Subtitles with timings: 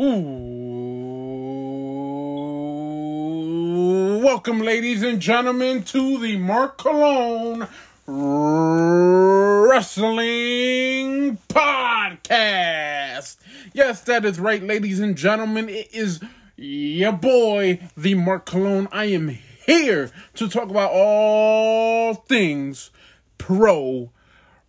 [0.00, 0.60] Ooh.
[4.24, 7.68] Welcome, ladies and gentlemen, to the Mark Cologne
[9.66, 13.36] Wrestling Podcast.
[13.74, 15.68] Yes, that is right, ladies and gentlemen.
[15.68, 16.20] It is
[16.56, 18.88] your boy, the Mark Cologne.
[18.92, 19.28] I am
[19.66, 22.90] here to talk about all things
[23.36, 24.08] pro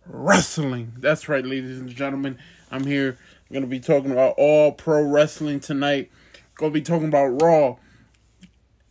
[0.04, 0.92] wrestling.
[0.98, 2.36] That's right, ladies and gentlemen.
[2.70, 3.16] I'm here
[3.52, 6.10] I'm going to be talking about all pro wrestling tonight.
[6.54, 7.76] Going to be talking about Raw,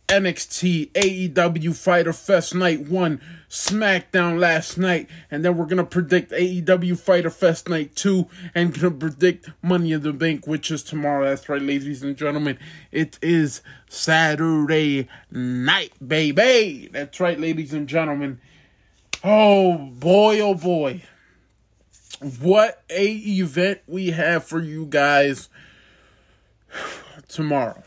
[0.06, 6.30] NXT, AEW Fyter Fest Night 1, SmackDown last night, and then we're going to predict
[6.30, 10.84] AEW Fyter Fest Night 2 and going to predict Money in the Bank, which is
[10.84, 11.28] tomorrow.
[11.28, 12.56] That's right, ladies and gentlemen.
[12.92, 16.88] It is Saturday night, baby.
[16.92, 18.40] That's right, ladies and gentlemen.
[19.24, 21.02] Oh boy, oh boy
[22.22, 25.48] what a event we have for you guys
[27.28, 27.82] tomorrow.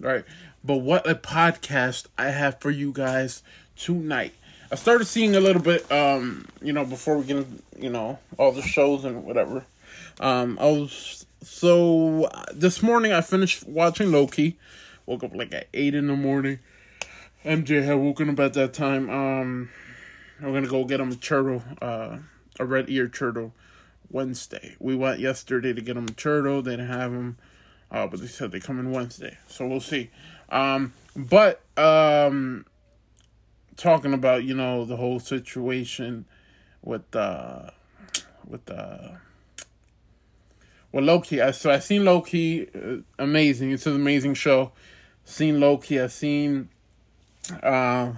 [0.00, 0.24] Right.
[0.64, 3.42] But what a podcast i have for you guys
[3.76, 4.34] tonight.
[4.70, 7.46] I started seeing a little bit um you know before we get
[7.78, 9.64] you know all the shows and whatever.
[10.20, 14.58] Um i was so this morning i finished watching loki.
[15.06, 16.58] Woke up like at 8 in the morning.
[17.44, 19.08] Mj had woken up at that time.
[19.08, 19.70] Um
[20.40, 22.18] i'm gonna go get him a turtle uh
[22.58, 23.52] a red ear turtle
[24.10, 24.76] Wednesday.
[24.78, 26.62] We went yesterday to get them a turtle.
[26.62, 27.38] They didn't have them,
[27.90, 29.36] uh, but they said they come in Wednesday.
[29.48, 30.10] So we'll see.
[30.48, 32.66] Um, but um,
[33.76, 36.24] talking about you know the whole situation
[36.82, 37.70] with uh,
[38.46, 39.08] with uh,
[40.92, 41.40] well Loki.
[41.40, 42.68] I so I seen Loki.
[42.68, 43.72] Uh, amazing.
[43.72, 44.72] It's an amazing show.
[45.24, 46.00] Seen Loki.
[46.00, 46.68] I seen
[47.62, 48.12] uh,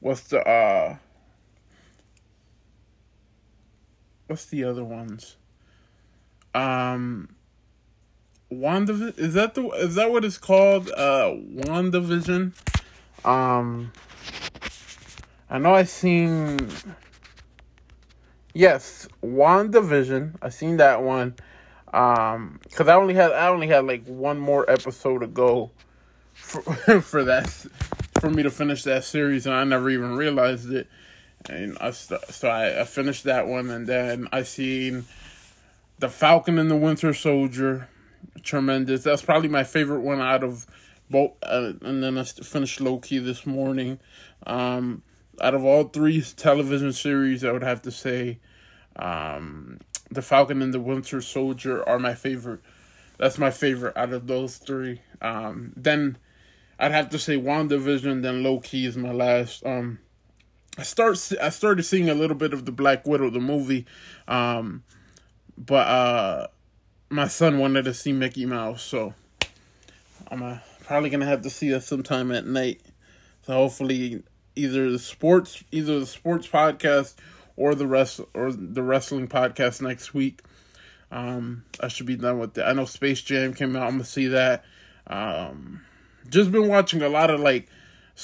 [0.00, 0.96] what's the uh
[4.30, 5.36] what's the other ones?
[6.54, 7.30] Um,
[8.50, 10.88] WandaVision is that the is that what it's called?
[10.90, 12.52] Uh, WandaVision.
[13.24, 13.92] Um,
[15.50, 16.58] I know I seen.
[18.54, 20.36] Yes, WandaVision.
[20.40, 21.34] I seen that one.
[21.92, 25.72] Um, cause I only had I only had like one more episode to go
[26.34, 26.62] for
[27.02, 27.48] for that
[28.20, 30.86] for me to finish that series, and I never even realized it
[31.48, 35.04] and I so I, I finished that one, and then I seen
[35.98, 37.88] the Falcon and the Winter Soldier,
[38.42, 39.02] tremendous.
[39.02, 40.66] That's probably my favorite one out of
[41.10, 41.32] both.
[41.42, 43.98] Uh, and then I finished Loki this morning.
[44.46, 45.02] Um,
[45.40, 48.38] out of all three television series, I would have to say,
[48.96, 49.78] um,
[50.10, 52.60] the Falcon and the Winter Soldier are my favorite.
[53.18, 55.00] That's my favorite out of those three.
[55.20, 56.18] Um, then
[56.78, 59.64] I'd have to say WandaVision, then Loki is my last.
[59.64, 59.98] Um,
[60.78, 63.86] I start I started seeing a little bit of the Black Widow the movie,
[64.28, 64.82] um,
[65.58, 66.46] but uh,
[67.08, 69.14] my son wanted to see Mickey Mouse, so
[70.28, 72.80] I'm uh, probably gonna have to see that sometime at night.
[73.42, 74.22] So hopefully,
[74.56, 77.14] either the sports either the sports podcast
[77.56, 80.40] or the rest or the wrestling podcast next week.
[81.12, 82.68] Um, I should be done with that.
[82.68, 83.82] I know Space Jam came out.
[83.82, 84.64] I'm gonna see that.
[85.06, 85.82] Um,
[86.28, 87.68] just been watching a lot of like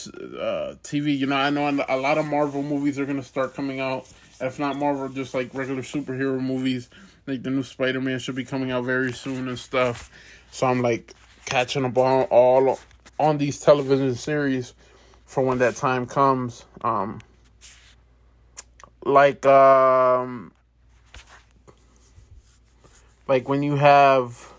[0.07, 1.17] uh, TV.
[1.17, 4.07] You know, I know a lot of Marvel movies are gonna start coming out.
[4.41, 6.89] If not Marvel, just like regular superhero movies.
[7.27, 10.11] Like the new Spider Man should be coming out very soon and stuff.
[10.51, 11.15] So I'm like
[11.45, 12.79] catching up on all
[13.19, 14.75] on these television series
[15.25, 16.65] for when that time comes.
[16.83, 17.21] Um,
[19.05, 20.53] like um,
[23.29, 24.53] like when you have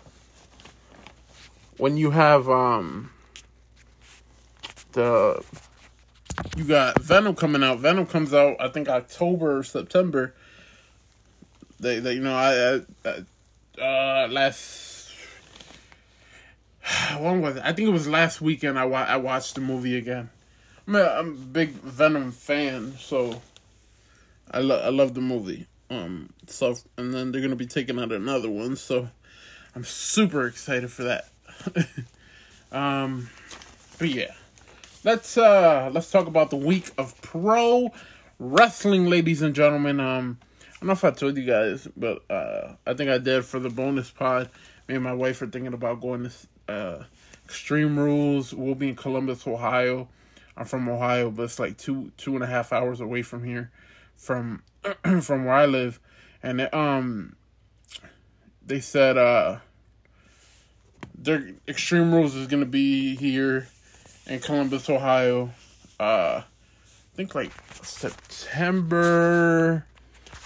[1.76, 3.10] when you have um
[6.56, 7.78] you got Venom coming out.
[7.78, 10.34] Venom comes out I think October or September.
[11.80, 13.24] They, they you know I, I
[13.80, 15.12] uh last
[17.18, 17.62] when was it?
[17.64, 20.30] I think it was last weekend I wa- I watched the movie again.
[20.86, 23.42] I'm a, I'm a big Venom fan, so
[24.50, 25.66] I love I love the movie.
[25.90, 29.08] Um so and then they're to be taking out another one, so
[29.74, 31.28] I'm super excited for that.
[32.72, 33.28] um
[33.98, 34.32] but yeah
[35.04, 37.90] let's uh let's talk about the week of pro
[38.38, 40.00] wrestling, ladies and gentlemen.
[40.00, 43.44] Um, I don't know if I told you guys, but uh, I think I did
[43.44, 44.50] for the bonus pod.
[44.86, 47.04] Me and my wife are thinking about going to uh,
[47.44, 48.54] Extreme Rules.
[48.54, 50.08] We'll be in Columbus, Ohio.
[50.56, 53.70] I'm from Ohio, but it's like two two and a half hours away from here,
[54.16, 54.62] from
[55.22, 56.00] from where I live,
[56.42, 57.36] and it, um,
[58.66, 59.58] they said uh,
[61.16, 63.68] their Extreme Rules is gonna be here
[64.28, 65.50] in Columbus, Ohio.
[65.98, 67.52] Uh, I think like
[67.82, 69.84] September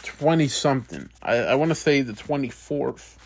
[0.03, 1.11] twenty something.
[1.23, 3.19] I I want to say the twenty fourth,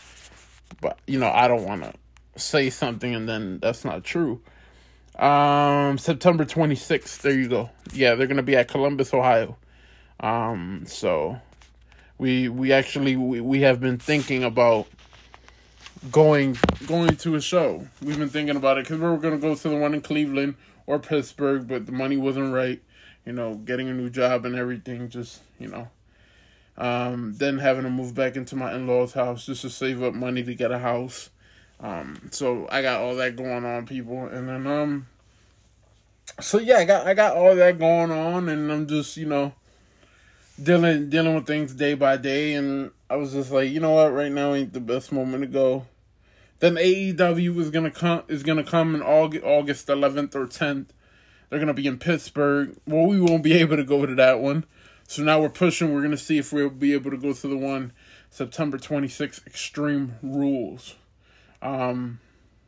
[0.81, 1.93] but you know I don't want to
[2.37, 4.41] say something and then that's not true.
[5.19, 7.23] Um, September 26th.
[7.23, 7.70] There you go.
[7.93, 9.56] Yeah, they're gonna be at Columbus, Ohio.
[10.20, 11.41] Um, so
[12.19, 14.87] we we actually we, we have been thinking about
[16.10, 16.56] going
[16.87, 17.87] going to a show.
[18.02, 20.56] We've been thinking about it because we were gonna go to the one in Cleveland
[20.87, 22.81] or Pittsburgh, but the money wasn't right.
[23.25, 25.08] You know, getting a new job and everything.
[25.08, 25.88] Just you know,
[26.78, 30.14] um, then having to move back into my in law's house just to save up
[30.14, 31.31] money to get a house.
[31.81, 35.06] Um, so I got all that going on, people, and then um,
[36.40, 39.52] so yeah, I got I got all that going on, and I'm just you know
[40.62, 44.12] dealing dealing with things day by day, and I was just like, you know what,
[44.12, 45.87] right now ain't the best moment to go.
[46.58, 50.87] Then AEW is gonna come is gonna come in August August 11th or 10th.
[51.49, 52.76] They're gonna be in Pittsburgh.
[52.87, 54.64] Well, we won't be able to go to that one,
[55.06, 55.94] so now we're pushing.
[55.94, 57.93] We're gonna see if we'll be able to go to the one
[58.31, 60.97] September 26th Extreme Rules.
[61.62, 62.20] Um,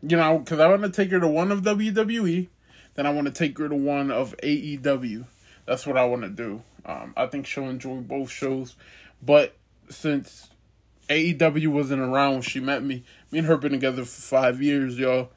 [0.03, 2.49] you know, because I want to take her to one of WWE,
[2.95, 5.25] then I want to take her to one of AEW.
[5.67, 6.63] That's what I want to do.
[6.87, 8.77] Um, I think she'll enjoy both shows,
[9.23, 9.55] but
[9.91, 10.49] since
[11.09, 14.99] AEW wasn't around when she met me, me and her been together for five years,
[14.99, 15.31] y'all,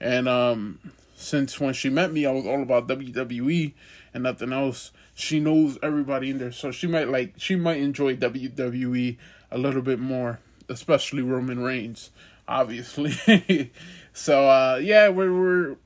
[0.00, 0.78] and um,
[1.14, 3.72] since when she met me, I was all about WWE
[4.12, 4.92] and nothing else.
[5.14, 9.16] She knows everybody in there, so she might like she might enjoy WWE
[9.50, 12.10] a little bit more, especially Roman Reigns
[12.46, 13.70] obviously.
[14.12, 15.76] so uh, yeah, we're we're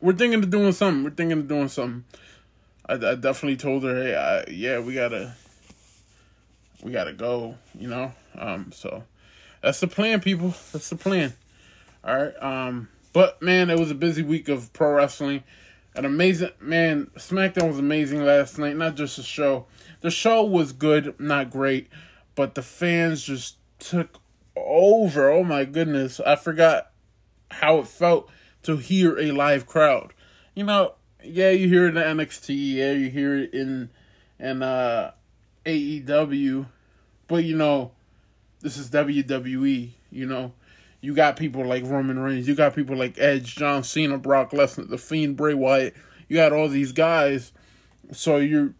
[0.00, 1.04] we're thinking of doing something.
[1.04, 2.04] We're thinking of doing something.
[2.86, 5.34] I, I definitely told her, hey, I, yeah, we gotta
[6.82, 7.56] we gotta go.
[7.78, 9.04] You know, um, so
[9.62, 10.54] that's the plan, people.
[10.72, 11.34] That's the plan.
[12.04, 12.42] All right.
[12.42, 15.44] Um, but man, it was a busy week of pro wrestling.
[15.94, 17.10] An amazing man.
[17.16, 18.76] SmackDown was amazing last night.
[18.76, 19.66] Not just the show.
[20.00, 21.88] The show was good, not great,
[22.34, 24.20] but the fans just took
[24.56, 25.30] over.
[25.30, 26.18] Oh my goodness.
[26.20, 26.90] I forgot
[27.50, 28.30] how it felt
[28.62, 30.14] to hear a live crowd.
[30.54, 33.90] You know, yeah, you hear it in NXT, yeah, you hear it in
[34.38, 35.12] in uh
[35.64, 36.66] AEW,
[37.28, 37.92] but you know,
[38.60, 40.52] this is WWE, you know.
[41.00, 44.88] You got people like Roman Reigns, you got people like Edge, John Cena, Brock Lesnar,
[44.88, 45.94] The Fiend, Bray Wyatt.
[46.28, 47.52] You got all these guys.
[48.12, 48.72] So you're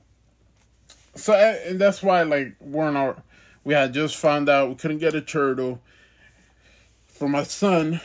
[1.14, 3.23] so and that's why like we're in our
[3.64, 5.81] we had just found out we couldn't get a turtle
[7.06, 8.00] for my son.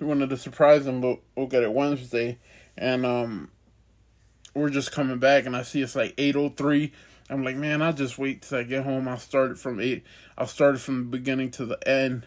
[0.00, 2.38] We wanted to surprise him, but we'll get it Wednesday.
[2.76, 3.50] And um,
[4.54, 6.92] we're just coming back, and I see it's like eight oh three.
[7.28, 9.08] I'm like, man, I'll just wait till I get home.
[9.08, 10.04] I'll start it from eight.
[10.38, 12.26] I'll start it from the beginning to the end.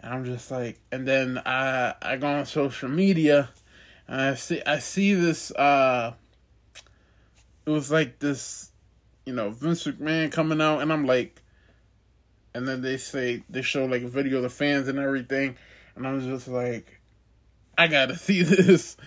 [0.00, 3.48] And I'm just like, and then I I go on social media,
[4.06, 5.50] and I see I see this.
[5.52, 6.12] uh
[7.64, 8.70] It was like this,
[9.24, 11.40] you know, Vince McMahon coming out, and I'm like,
[12.54, 15.56] and then they say they show like a video of the fans and everything,
[15.94, 17.00] and I'm just like,
[17.78, 18.98] I gotta see this.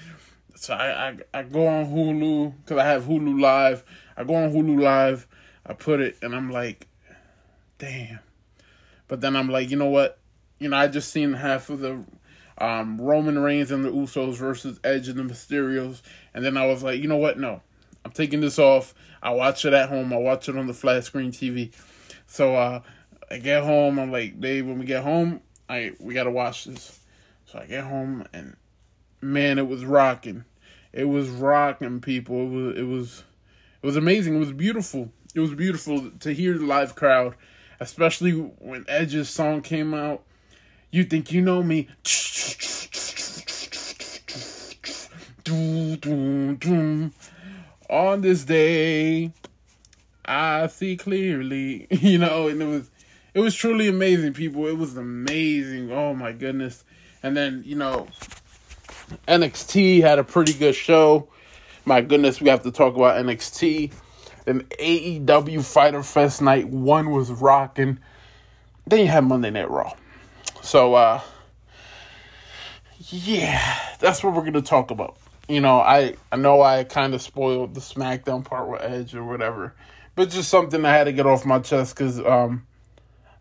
[0.55, 3.83] So I I, I go on Hulu because I have Hulu Live.
[4.19, 5.27] I go on Hulu Live,
[5.65, 6.87] I put it, and I'm like,
[7.77, 8.19] damn.
[9.07, 10.19] But then I'm like, you know what?
[10.59, 12.03] You know, I just seen half of the
[12.57, 16.01] um, Roman Reigns and the Usos versus Edge and the Mysterios,
[16.33, 17.39] and then I was like, you know what?
[17.39, 17.61] No,
[18.03, 18.93] I'm taking this off.
[19.23, 20.11] I watch it at home.
[20.11, 21.71] I watch it on the flat screen TV.
[22.27, 22.81] So uh,
[23.31, 25.39] I get home, I'm like, babe, when we get home,
[25.69, 26.99] I we gotta watch this.
[27.45, 28.57] So I get home and
[29.21, 30.43] man, it was rocking.
[30.91, 32.45] It was rocking, people.
[32.45, 33.23] It was it was
[33.81, 34.35] it was amazing.
[34.35, 35.11] It was beautiful.
[35.35, 37.35] It was beautiful to hear the live crowd,
[37.79, 40.23] especially when Edge's song came out.
[40.91, 41.87] You think you know me?
[47.89, 49.31] On this day,
[50.25, 51.87] I see clearly.
[51.91, 52.89] You know, and it was
[53.33, 54.67] it was truly amazing, people.
[54.67, 55.91] It was amazing.
[55.91, 56.83] Oh my goodness.
[57.21, 58.07] And then, you know,
[59.27, 61.27] NXT had a pretty good show.
[61.89, 63.91] My goodness, we have to talk about NXT.
[64.45, 67.97] Then AEW Fyter Fest night one was rocking.
[68.85, 69.93] Then you have Monday Night Raw.
[70.61, 71.19] So uh
[73.09, 75.17] yeah, that's what we're gonna talk about.
[75.47, 79.23] You know, I I know I kind of spoiled the SmackDown part with Edge or
[79.23, 79.73] whatever,
[80.13, 82.67] but just something I had to get off my chest because um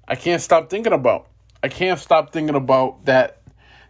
[0.09, 1.29] I can't stop thinking about.
[1.63, 3.43] I can't stop thinking about that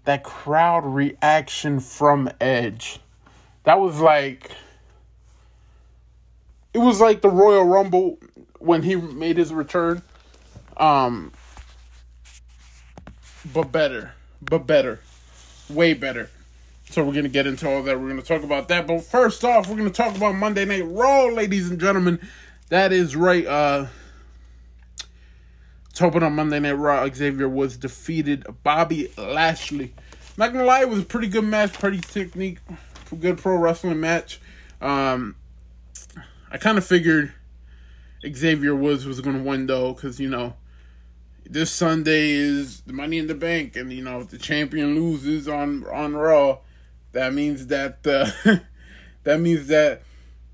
[0.04, 2.98] that crowd reaction from Edge.
[3.68, 4.50] That was like
[6.72, 8.18] it was like the Royal Rumble
[8.60, 10.00] when he made his return.
[10.78, 11.32] Um
[13.52, 14.14] but better.
[14.40, 15.00] But better.
[15.68, 16.30] Way better.
[16.88, 18.00] So we're gonna get into all that.
[18.00, 18.86] We're gonna talk about that.
[18.86, 22.26] But first off, we're gonna talk about Monday Night Raw, ladies and gentlemen.
[22.70, 23.44] That is right.
[23.44, 23.88] Uh
[25.96, 29.92] To open up Monday Night Raw, Xavier Woods defeated Bobby Lashley.
[30.38, 32.60] Not gonna lie, it was a pretty good match, pretty technique,
[33.16, 34.40] good pro wrestling match.
[34.80, 35.36] Um,
[36.50, 37.32] I kind of figured
[38.26, 40.54] Xavier Woods was gonna win though, because you know
[41.48, 45.48] this Sunday is the Money in the Bank, and you know if the champion loses
[45.48, 46.58] on on Raw,
[47.12, 48.30] that means that uh,
[49.24, 50.02] that means that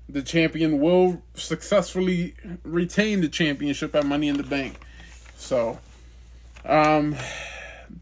[0.07, 4.79] the champion will successfully retain the championship at Money in the Bank.
[5.35, 5.79] So,
[6.63, 7.15] um,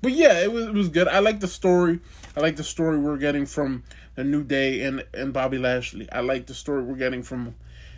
[0.01, 1.07] but yeah, it was it was good.
[1.07, 1.99] I like the story.
[2.35, 3.83] I like the story we're getting from
[4.15, 6.11] the New Day and and Bobby Lashley.
[6.11, 7.55] I like the story we're getting from.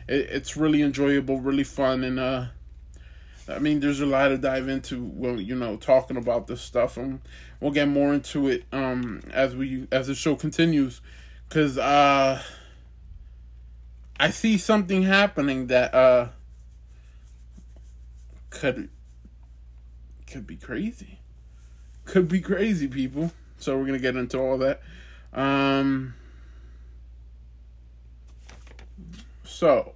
[0.07, 2.45] It, it's really enjoyable, really fun, and uh,
[3.47, 6.97] I mean, there's a lot to dive into when you know talking about this stuff,
[6.97, 7.21] and
[7.59, 11.01] we'll get more into it um as we as the show continues,
[11.47, 12.41] because uh,
[14.19, 16.29] I see something happening that uh
[18.49, 18.89] could
[20.27, 21.19] could be crazy.
[22.05, 23.31] Could be crazy, people.
[23.57, 24.81] So we're gonna get into all that.
[25.33, 26.13] Um.
[29.43, 29.93] So.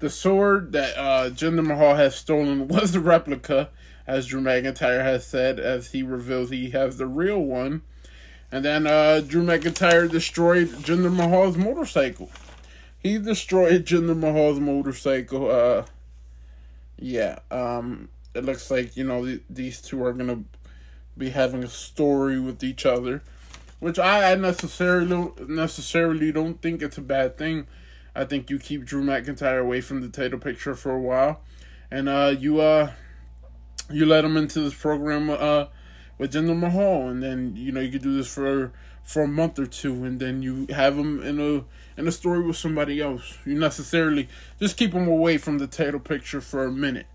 [0.00, 3.70] The sword that uh, Jinder Mahal has stolen was a replica,
[4.06, 7.80] as Drew McIntyre has said, as he reveals he has the real one.
[8.52, 12.30] And then uh, Drew McIntyre destroyed Jinder Mahal's motorcycle.
[12.98, 15.50] He destroyed Jinder Mahal's motorcycle.
[15.50, 15.86] Uh,
[16.98, 20.44] yeah, um, it looks like you know th- these two are gonna
[21.16, 23.22] be having a story with each other,
[23.80, 27.66] which I, necessarily necessarily don't think it's a bad thing.
[28.14, 31.40] I think you keep Drew McIntyre away from the title picture for a while,
[31.90, 32.92] and uh, you uh,
[33.90, 35.66] you let him into this program uh,
[36.18, 39.58] with Jinder Mahal, and then you know you could do this for for a month
[39.58, 41.64] or two, and then you have him in a
[42.00, 43.38] in a story with somebody else.
[43.44, 44.28] You necessarily
[44.58, 47.06] just keep him away from the title picture for a minute.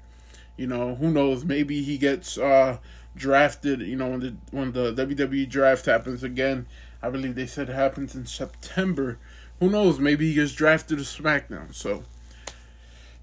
[0.55, 1.45] You know, who knows?
[1.45, 2.77] Maybe he gets uh,
[3.15, 3.81] drafted.
[3.81, 6.67] You know, when the when the WWE draft happens again,
[7.01, 9.17] I believe they said it happens in September.
[9.59, 9.99] Who knows?
[9.99, 11.73] Maybe he gets drafted to SmackDown.
[11.73, 12.03] So,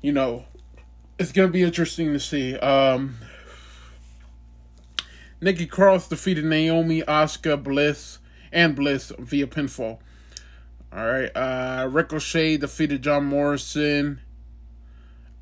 [0.03, 0.45] you know,
[1.19, 2.57] it's gonna be interesting to see.
[2.59, 3.17] Um,
[5.41, 8.19] Nikki Cross defeated Naomi, Asuka, Bliss,
[8.53, 9.99] and Bliss via pinfall.
[10.93, 14.21] All right, uh, Ricochet defeated John Morrison.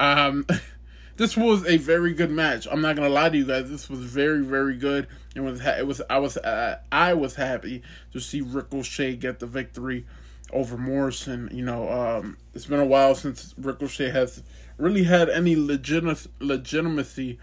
[0.00, 0.46] Um,
[1.16, 2.66] this was a very good match.
[2.70, 3.70] I'm not gonna lie to you guys.
[3.70, 5.06] This was very, very good.
[5.34, 5.60] It was.
[5.60, 6.02] It was.
[6.10, 6.36] I was.
[6.36, 10.06] Uh, I was happy to see Ricochet get the victory
[10.52, 11.48] over Morrison.
[11.52, 14.42] You know, um, it's been a while since Ricochet has
[14.78, 16.04] really had any legit
[16.40, 17.38] legitimacy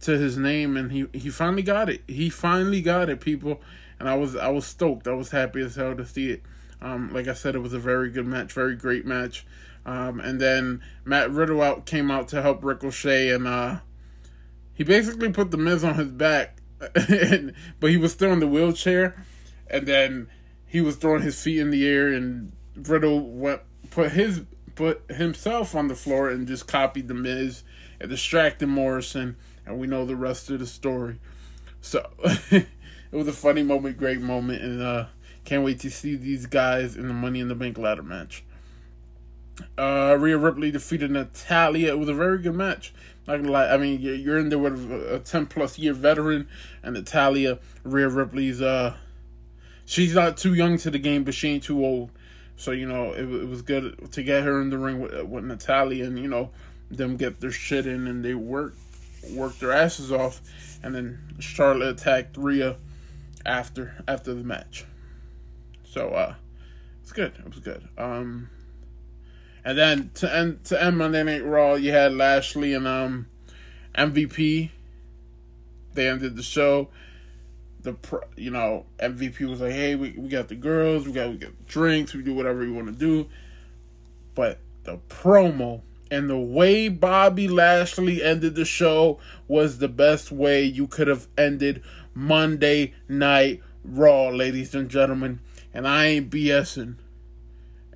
[0.00, 2.02] to his name, and he he finally got it.
[2.06, 3.60] He finally got it, people.
[3.98, 5.08] And I was I was stoked.
[5.08, 6.42] I was happy as hell to see it.
[6.82, 9.46] Um, like I said, it was a very good match, very great match.
[9.86, 13.78] Um, and then Matt Riddle out came out to help Ricochet, and uh,
[14.74, 19.24] he basically put the Miz on his back, but he was still in the wheelchair.
[19.68, 20.28] And then
[20.66, 24.42] he was throwing his feet in the air, and Riddle went put his
[24.74, 27.62] put himself on the floor and just copied the Miz
[28.00, 31.20] and distracted Morrison, and we know the rest of the story.
[31.80, 32.10] So
[32.50, 32.66] it
[33.12, 35.06] was a funny moment, great moment, and uh,
[35.44, 38.44] can't wait to see these guys in the Money in the Bank ladder match.
[39.78, 41.88] Uh, Rhea Ripley defeated Natalya.
[41.88, 42.92] It was a very good match.
[43.26, 46.48] Not gonna lie, I mean you're, in there with a ten plus year veteran,
[46.82, 48.94] and Natalya, Rhea Ripley's uh,
[49.84, 52.10] she's not too young to the game, but she ain't too old.
[52.56, 55.44] So you know it, it was good to get her in the ring with, with
[55.44, 56.50] Natalya, and you know
[56.88, 58.74] them get their shit in and they work
[59.32, 60.40] work their asses off,
[60.82, 62.76] and then Charlotte attacked Rhea
[63.44, 64.84] after after the match.
[65.84, 66.34] So uh,
[67.02, 67.32] it's good.
[67.38, 67.88] It was good.
[67.98, 68.50] Um,
[69.66, 73.26] and then to end to end Monday Night Raw, you had Lashley and um
[73.96, 74.70] MVP.
[75.94, 76.88] They ended the show.
[77.82, 77.96] The
[78.36, 81.50] you know MVP was like, hey, we, we got the girls, we got we got
[81.66, 83.28] drinks, we do whatever we want to do.
[84.36, 85.82] But the promo
[86.12, 89.18] and the way Bobby Lashley ended the show
[89.48, 91.82] was the best way you could have ended
[92.14, 95.40] Monday Night Raw, ladies and gentlemen
[95.76, 96.94] and I ain't BSing.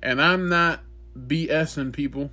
[0.03, 0.81] And I'm not
[1.17, 2.31] BSing people.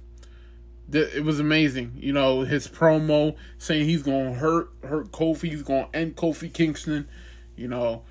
[0.90, 1.92] It was amazing.
[1.97, 7.06] You know, his promo saying he's to hurt hurt Kofi, he's to end Kofi Kingston,
[7.56, 8.04] you know,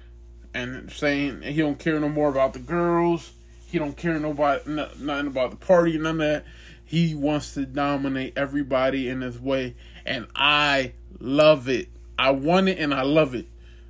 [0.54, 3.34] and saying he don't care no more about the girls.
[3.66, 6.46] He don't care nobody nothing about the party, none of that.
[6.86, 11.90] He wants to dominate everybody in his way, and I love it.
[12.18, 13.48] I want it and I love it.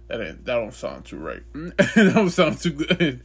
[0.08, 1.44] That that don't sound too right.
[1.54, 3.22] that don't sound too good.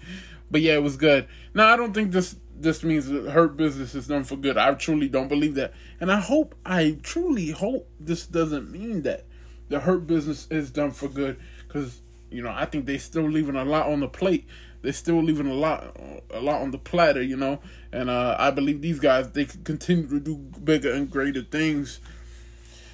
[0.50, 1.26] But yeah, it was good.
[1.54, 4.56] Now I don't think this this means that Hurt Business is done for good.
[4.56, 9.24] I truly don't believe that, and I hope, I truly hope this doesn't mean that
[9.68, 12.00] the Hurt Business is done for good, because
[12.30, 14.46] you know I think they still leaving a lot on the plate.
[14.82, 15.96] They're still leaving a lot,
[16.30, 17.60] a lot on the platter, you know,
[17.92, 22.00] and uh, I believe these guys they can continue to do bigger and greater things.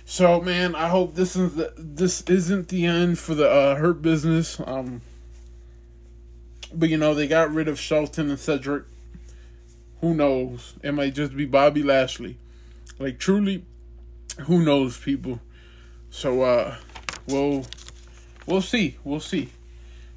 [0.05, 4.03] So man, I hope this is the, this isn't the end for the uh, Hurt
[4.03, 4.61] Business.
[4.65, 5.03] Um,
[6.73, 8.85] but you know they got rid of Shelton and Cedric.
[10.01, 10.75] Who knows?
[10.83, 12.39] It might just be Bobby Lashley.
[12.99, 13.65] Like truly,
[14.43, 15.41] who knows, people.
[16.11, 16.77] So uh,
[17.27, 17.67] we'll
[18.47, 18.97] we'll see.
[19.05, 19.51] We'll see.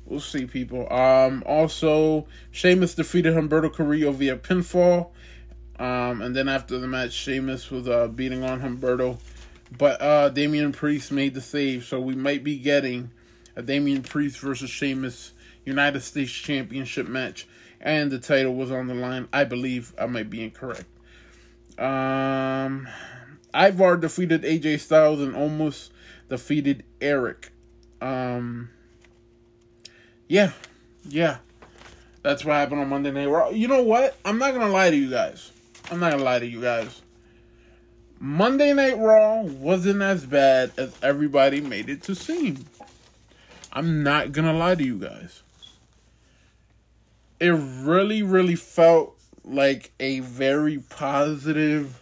[0.05, 0.91] We'll see, people.
[0.91, 5.11] Um, also, Sheamus defeated Humberto Carrillo via pinfall.
[5.79, 9.19] Um, and then after the match, Sheamus was uh, beating on Humberto.
[9.77, 13.11] But uh, Damian Priest made the save, so we might be getting
[13.55, 15.31] a Damian Priest versus Sheamus
[15.63, 17.47] United States Championship match,
[17.81, 19.27] and the title was on the line.
[19.33, 20.85] I believe I might be incorrect.
[21.79, 22.87] Um,
[23.53, 25.91] Ivar defeated AJ Styles and almost
[26.29, 27.51] defeated Erik.
[27.99, 28.69] Um,
[30.27, 30.51] yeah,
[31.07, 31.37] yeah,
[32.21, 33.49] that's what happened on Monday Night Raw.
[33.49, 34.15] You know what?
[34.23, 35.51] I'm not gonna lie to you guys.
[35.89, 37.01] I'm not gonna lie to you guys.
[38.19, 42.65] Monday Night Raw wasn't as bad as everybody made it to seem.
[43.73, 45.41] I'm not gonna lie to you guys
[47.41, 51.99] it really, really felt like a very positive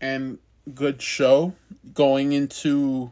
[0.00, 0.38] and
[0.72, 1.52] good show
[1.92, 3.10] going into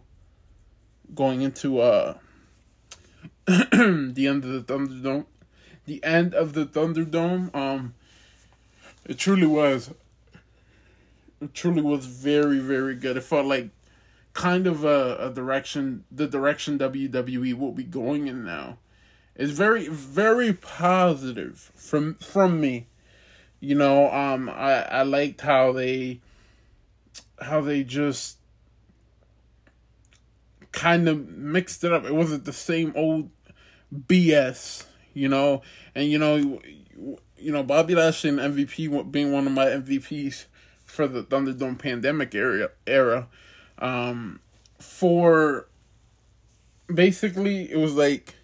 [1.13, 2.17] going into uh
[3.47, 5.27] the end of the Thunderdome.
[5.87, 7.53] The end of the Thunderdome.
[7.53, 7.95] Um
[9.05, 9.93] it truly was
[11.41, 13.17] it truly was very, very good.
[13.17, 13.71] It felt like
[14.33, 18.79] kind of a, a direction the direction WWE will be going in now
[19.41, 22.87] is very very positive from from me.
[23.59, 26.21] You know, um, I I liked how they
[27.41, 28.37] how they just
[30.73, 32.05] kind of mixed it up.
[32.05, 33.31] It wasn't the same old
[33.95, 35.63] BS, you know.
[35.95, 36.61] And you know,
[37.39, 40.45] you know, Bobby Lashley and MVP being one of my MVPs
[40.85, 43.29] for the Thunderdome pandemic era era.
[43.79, 44.41] Um,
[44.79, 45.67] for
[46.93, 48.35] basically, it was like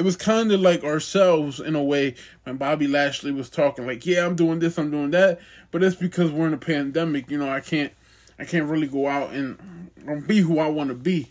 [0.00, 4.06] it was kind of like ourselves in a way when Bobby Lashley was talking like,
[4.06, 7.30] "Yeah, I'm doing this, I'm doing that," but it's because we're in a pandemic.
[7.30, 7.92] You know, I can't,
[8.38, 11.28] I can't really go out and, and be who I want to be.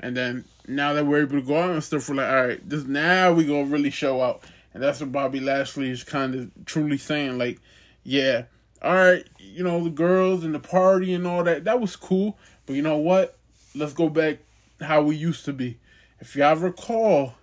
[0.00, 2.68] And then now that we're able to go out and stuff, we're like, all right,
[2.68, 4.42] this now we gonna really show out.
[4.74, 7.60] And that's what Bobby Lashley is kind of truly saying, like,
[8.02, 8.46] yeah,
[8.82, 12.36] all right, you know, the girls and the party and all that, that was cool.
[12.66, 13.38] But you know what?
[13.76, 14.38] Let's go back
[14.80, 15.78] how we used to be.
[16.18, 17.34] If y'all recall,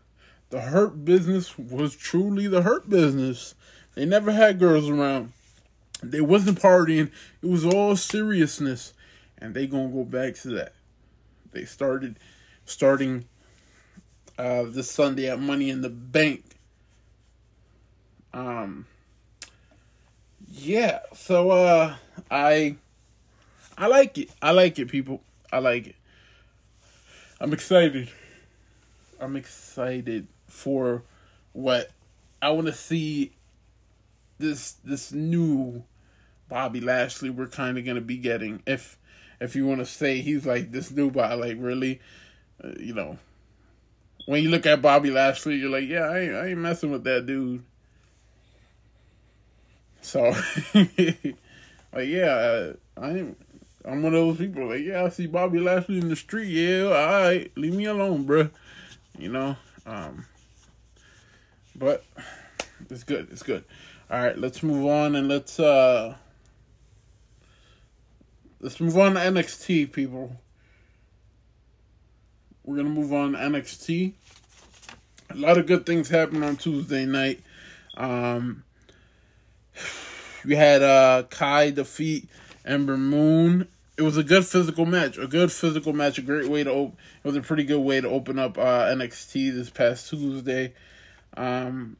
[0.49, 3.53] the hurt business was truly the hurt business.
[3.95, 5.33] They never had girls around.
[6.01, 7.12] They wasn't partying.
[7.41, 8.93] It was all seriousness.
[9.38, 10.73] And they gonna go back to that.
[11.51, 12.17] They started
[12.65, 13.25] starting
[14.38, 16.43] uh this Sunday at Money in the Bank.
[18.33, 18.88] Um
[20.51, 21.95] yeah, so uh
[22.31, 22.75] I
[23.77, 24.29] I like it.
[24.41, 25.21] I like it, people.
[25.51, 25.95] I like it.
[27.39, 28.09] I'm excited.
[29.19, 31.03] I'm excited for
[31.53, 31.89] what
[32.41, 33.33] I want to see
[34.38, 35.83] this this new
[36.47, 38.62] Bobby Lashley we're kind of gonna be getting.
[38.65, 38.97] If
[39.39, 42.01] if you want to say he's like this new Bobby, like really,
[42.63, 43.17] uh, you know,
[44.25, 47.03] when you look at Bobby Lashley, you're like, yeah, I ain't, I ain't messing with
[47.05, 47.63] that dude.
[50.01, 50.33] So,
[50.73, 53.38] like, yeah, I ain't.
[53.85, 56.49] I'm one of those people like, yeah, I see Bobby Lashley in the street.
[56.49, 58.49] Yeah, all right, leave me alone, bro.
[59.17, 60.25] You know, um,
[61.79, 62.03] but
[62.89, 63.29] it's good.
[63.31, 63.63] It's good.
[64.11, 66.15] All right, let's move on and let's uh
[68.59, 70.35] let's move on to NXT, people.
[72.63, 74.13] We're gonna move on to NXT.
[75.31, 77.41] A lot of good things happened on Tuesday night.
[77.95, 78.63] Um,
[80.45, 82.27] we had uh Kai defeat
[82.65, 83.67] Ember Moon.
[83.97, 85.17] It was a good physical match.
[85.17, 86.17] A good physical match.
[86.17, 86.97] A great way to open.
[87.23, 90.73] It was a pretty good way to open up uh, NXT this past Tuesday.
[91.39, 91.95] Um,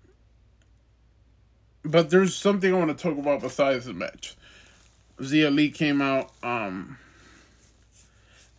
[1.84, 4.36] but there's something I want to talk about besides the match.
[5.18, 6.98] Xia Li came out, um,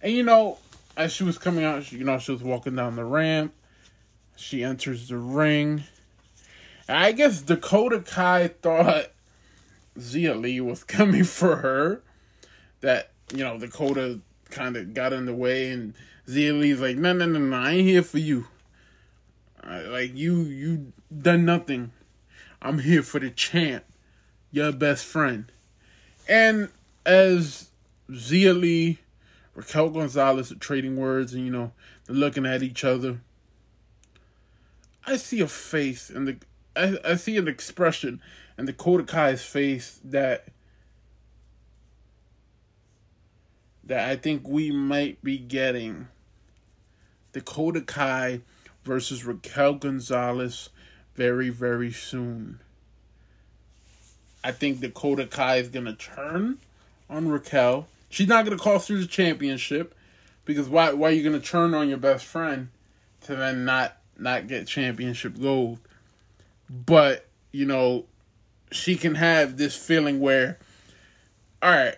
[0.01, 0.59] and you know,
[0.97, 3.53] as she was coming out, she, you know, she was walking down the ramp.
[4.37, 5.85] She enters the ring.
[6.89, 9.11] I guess Dakota Kai thought
[9.99, 12.01] Xia Li was coming for her.
[12.81, 15.93] That, you know, Dakota kind of got in the way, and
[16.27, 18.47] Xia Li's like, no, no, no, no, I ain't here for you.
[19.91, 21.91] Like you, you done nothing.
[22.63, 23.85] I'm here for the champ,
[24.53, 25.51] your best friend.
[26.29, 26.69] And
[27.05, 27.71] as
[28.09, 28.99] Xia Li,
[29.55, 31.73] Raquel Gonzalez are trading words and, you know,
[32.07, 33.21] they're looking at each other,
[35.07, 36.37] I see a face and the
[36.77, 38.23] I, I see an expression
[38.57, 40.47] in the Dakota Kai's face that
[43.85, 46.07] that I think we might be getting
[47.33, 48.43] Dakota Kai
[48.85, 50.71] versus Raquel Gonzalez
[51.15, 52.61] very, very soon.
[54.43, 56.59] I think Dakota Kai is going to turn
[57.09, 57.87] on Raquel.
[58.09, 59.95] She's not going to cost her the championship
[60.45, 62.69] because why why are you going to turn on your best friend
[63.23, 65.79] to then not not get championship gold?
[66.69, 68.07] But, you know,
[68.73, 70.59] she can have this feeling where
[71.63, 71.97] all right,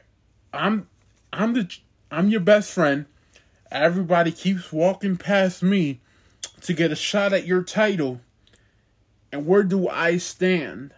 [0.52, 0.88] I'm
[1.32, 1.72] I'm the
[2.10, 3.06] I'm your best friend.
[3.70, 6.00] Everybody keeps walking past me
[6.62, 8.20] to get a shot at your title.
[9.30, 10.94] And where do I stand?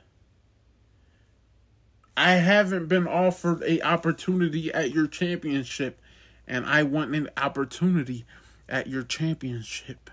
[2.16, 6.00] I haven't been offered a opportunity at your championship
[6.46, 8.24] and I want an opportunity
[8.68, 10.10] at your championship.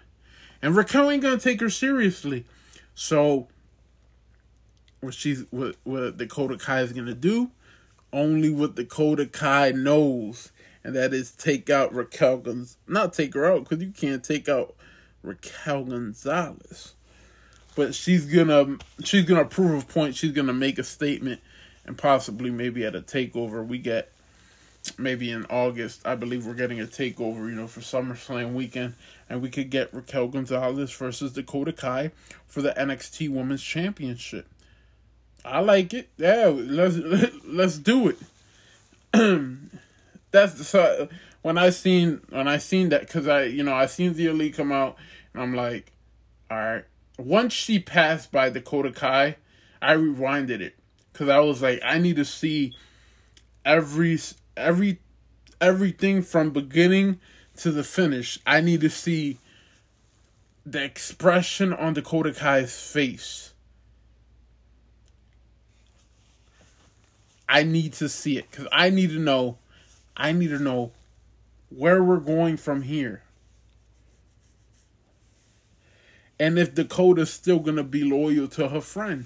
[0.61, 2.45] And Raquel ain't gonna take her seriously.
[2.95, 3.47] So
[5.01, 7.51] what she's what what Dakota Kai is gonna do,
[8.13, 10.51] only what Dakota Kai knows,
[10.83, 12.43] and that is take out Raquel.
[12.87, 14.75] Not take her out because you can't take out
[15.23, 16.93] Raquel Gonzalez,
[17.75, 20.15] but she's gonna she's gonna prove a point.
[20.15, 21.41] She's gonna make a statement,
[21.85, 24.11] and possibly maybe at a takeover we get.
[24.97, 28.95] Maybe in August, I believe we're getting a takeover, you know, for SummerSlam weekend,
[29.29, 32.09] and we could get Raquel Gonzalez versus Dakota Kai
[32.47, 34.47] for the NXT Women's Championship.
[35.45, 36.09] I like it.
[36.17, 36.97] Yeah, let's
[37.45, 38.17] let's do it.
[40.31, 41.09] That's so
[41.41, 44.55] when I seen when I seen that because I you know I seen the elite
[44.55, 44.97] come out
[45.33, 45.91] and I'm like,
[46.49, 46.85] all right.
[47.17, 49.35] Once she passed by Dakota Kai,
[49.81, 50.75] I rewinded it
[51.11, 52.73] because I was like, I need to see
[53.63, 54.19] every
[54.57, 54.99] every
[55.59, 57.19] everything from beginning
[57.57, 58.39] to the finish.
[58.45, 59.37] I need to see
[60.65, 63.51] the expression on Dakota Kai's face
[67.51, 69.57] I need to see it because I need to know.
[70.15, 70.93] I need to know
[71.69, 73.23] where we're going from here.
[76.41, 79.25] And if Dakota's still to be loyal to her friend.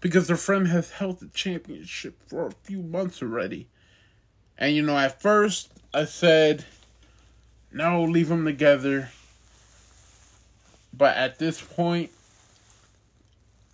[0.00, 3.66] Because her friend has held the championship for a few months already.
[4.56, 6.64] And you know, at first I said,
[7.70, 9.10] no, leave them together.
[10.96, 12.08] But at this point,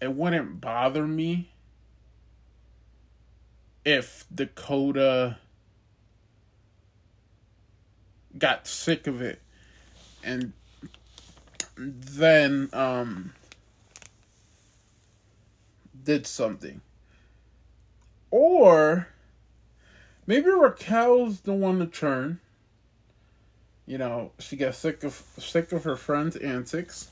[0.02, 1.50] it wouldn't bother me
[3.84, 5.36] if Dakota
[8.36, 9.40] got sick of it
[10.24, 10.52] and
[11.78, 13.32] then um
[16.04, 16.80] did something.
[18.30, 19.08] Or
[20.26, 22.40] maybe Raquel's the one to turn.
[23.86, 27.10] You know, she gets sick of sick of her friend's antics.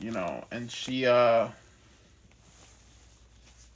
[0.00, 1.48] You know, and she uh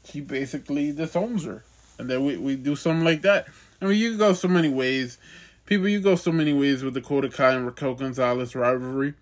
[0.05, 1.65] he basically disowns her.
[1.99, 3.47] And then we, we do something like that.
[3.81, 5.19] I mean, you go so many ways.
[5.67, 9.15] People, you go so many ways with the Dakota and Raquel Gonzalez rivalry.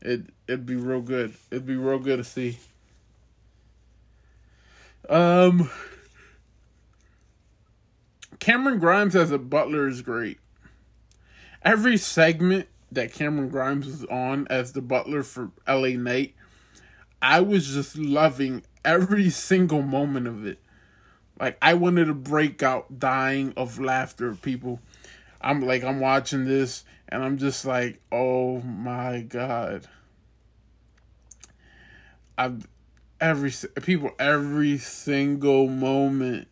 [0.00, 1.34] It, it'd be real good.
[1.50, 2.58] It'd be real good to see.
[5.08, 5.70] Um,
[8.38, 10.38] Cameron Grimes as a butler is great.
[11.62, 16.34] Every segment that Cameron Grimes was on as the butler for LA Knight,
[17.20, 20.58] I was just loving every single moment of it.
[21.40, 24.80] Like I wanted to break out dying of laughter, people.
[25.40, 29.86] I'm like I'm watching this and I'm just like, "Oh my god."
[32.36, 32.52] I
[33.20, 36.48] every people every single moment.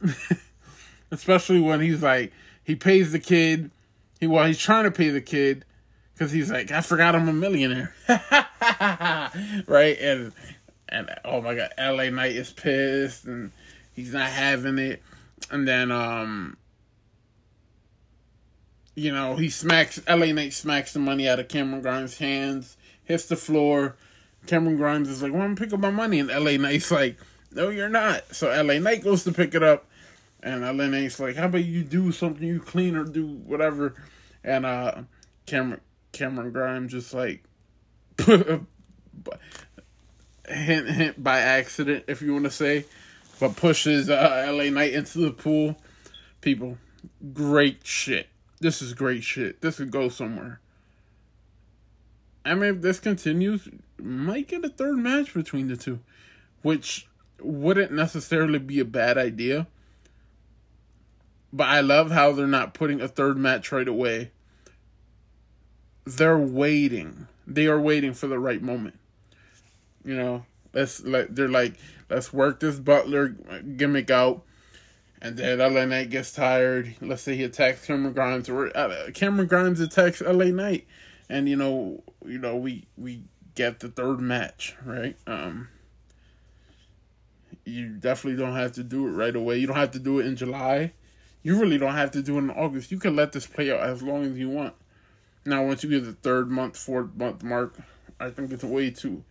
[1.10, 3.70] Especially when he's like he pays the kid,
[4.20, 5.64] he well he's trying to pay the kid
[6.18, 7.94] cuz he's like, "I forgot I'm a millionaire."
[9.66, 9.98] right?
[10.00, 10.32] And
[10.88, 13.52] and oh my god, LA Knight is pissed and
[13.92, 15.02] he's not having it.
[15.50, 16.56] And then um
[18.94, 23.26] you know, he smacks LA Knight smacks the money out of Cameron Grimes' hands, hits
[23.26, 23.96] the floor.
[24.46, 27.18] Cameron Grimes is like, well, I'm gonna pick up my money, and LA Knight's like,
[27.50, 28.34] No, you're not.
[28.34, 29.86] So LA Knight goes to pick it up,
[30.42, 33.94] and LA Knight's like, How about you do something you clean or do whatever?
[34.44, 35.02] And uh
[35.46, 35.80] Cameron
[36.12, 37.42] Cameron Grimes just like
[40.48, 42.84] hint hint by accident, if you want to say,
[43.38, 45.76] but pushes uh, LA Knight into the pool.
[46.40, 46.78] People,
[47.32, 48.28] great shit.
[48.60, 49.60] This is great shit.
[49.60, 50.60] This could go somewhere.
[52.44, 53.68] I mean, if this continues,
[53.98, 56.00] might get a third match between the two,
[56.62, 57.06] which
[57.40, 59.66] wouldn't necessarily be a bad idea.
[61.52, 64.32] But I love how they're not putting a third match right away.
[66.04, 67.28] They're waiting.
[67.46, 68.98] They are waiting for the right moment.
[70.04, 71.74] You know, let's let they're like,
[72.10, 74.44] let's work this Butler gimmick out.
[75.22, 76.96] And then LA Knight gets tired.
[77.00, 80.86] Let's say he attacks Cameron Grimes, or uh, Cameron Grimes attacks LA Knight,
[81.30, 83.22] and you know, you know, we we
[83.54, 85.16] get the third match, right?
[85.26, 85.68] Um,
[87.64, 89.58] you definitely don't have to do it right away.
[89.58, 90.92] You don't have to do it in July.
[91.42, 92.90] You really don't have to do it in August.
[92.90, 94.74] You can let this play out as long as you want.
[95.46, 97.76] Now, once you get the third month, fourth month mark,
[98.18, 99.24] I think it's way too,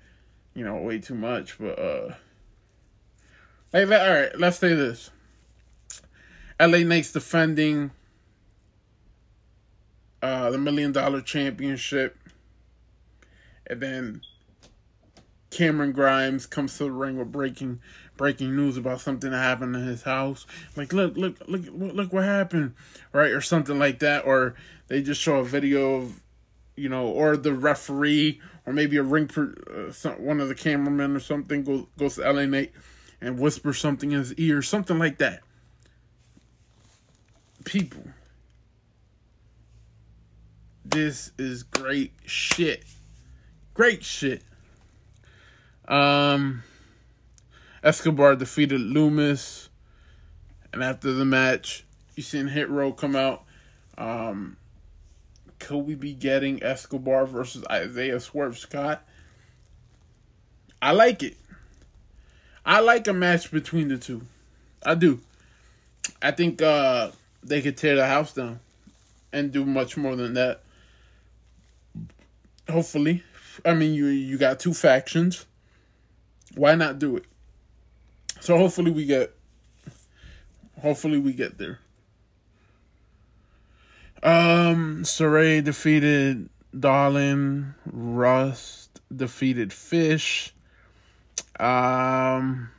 [0.54, 1.58] you know, way too much.
[1.58, 2.16] But uh,
[3.74, 5.10] like, all right, let's say this.
[6.60, 7.92] LA Knights defending
[10.22, 12.18] uh, the million dollar championship.
[13.68, 14.22] And then
[15.50, 17.80] Cameron Grimes comes to the ring with breaking
[18.18, 20.46] breaking news about something that happened in his house.
[20.76, 22.76] Like, look, look, look, look what happened,
[23.12, 24.26] right, or something like that.
[24.26, 24.56] Or
[24.88, 26.23] they just show a video of,
[26.76, 30.56] you know, or the referee, or maybe a ring, per, uh, some, one of the
[30.56, 32.72] cameramen or something goes goes to LA Knight
[33.22, 35.42] and whispers something in his ear, something like that.
[37.64, 38.04] People,
[40.84, 42.84] this is great shit.
[43.74, 44.44] Great shit.
[45.88, 46.64] Um,
[47.84, 49.70] Escobar defeated Lumis,
[50.72, 53.44] and after the match, you seen Hit Row come out.
[53.98, 54.58] Um,
[55.64, 59.04] could we be getting Escobar versus Isaiah Swerve Scott?
[60.82, 61.38] I like it.
[62.66, 64.22] I like a match between the two.
[64.86, 65.22] I do.
[66.22, 68.60] I think uh, they could tear the house down
[69.32, 70.62] and do much more than that.
[72.70, 73.24] Hopefully.
[73.64, 75.46] I mean, you you got two factions.
[76.56, 77.26] Why not do it?
[78.42, 79.34] So hopefully we get.
[80.82, 81.80] Hopefully we get there.
[84.24, 87.76] Um, Sarray defeated Darlin.
[87.86, 90.54] Rust defeated Fish.
[91.60, 92.70] Um,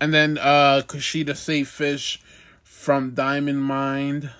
[0.00, 2.20] and then uh, Kushida saved Fish
[2.64, 4.30] from Diamond Mine.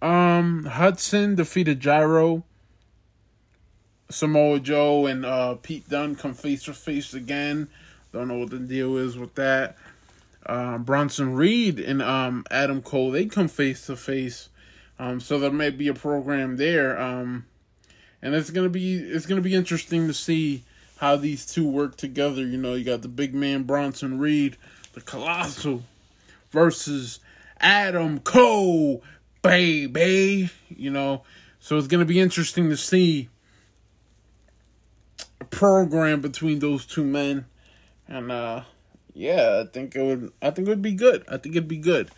[0.00, 2.44] Um, Hudson defeated Gyro.
[4.08, 7.68] Samoa Joe and uh, Pete Dunne come face to face again.
[8.12, 9.76] Don't know what the deal is with that.
[10.48, 14.48] Um, Bronson Reed and um, Adam Cole they come face to face.
[14.98, 16.98] Um, so there may be a program there.
[16.98, 17.46] Um,
[18.22, 20.64] and it's gonna be it's gonna be interesting to see
[20.98, 22.42] how these two work together.
[22.42, 24.56] You know, you got the big man Bronson Reed,
[24.94, 25.82] the colossal,
[26.50, 27.20] versus
[27.60, 29.02] Adam Cole,
[29.42, 30.50] baby.
[30.68, 31.22] You know,
[31.60, 33.28] so it's gonna be interesting to see
[35.40, 37.44] a program between those two men,
[38.08, 38.62] and uh,
[39.16, 40.30] yeah, I think it would.
[40.42, 41.24] I think it would be good.
[41.26, 42.10] I think it'd be good.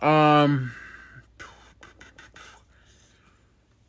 [0.00, 0.72] Um.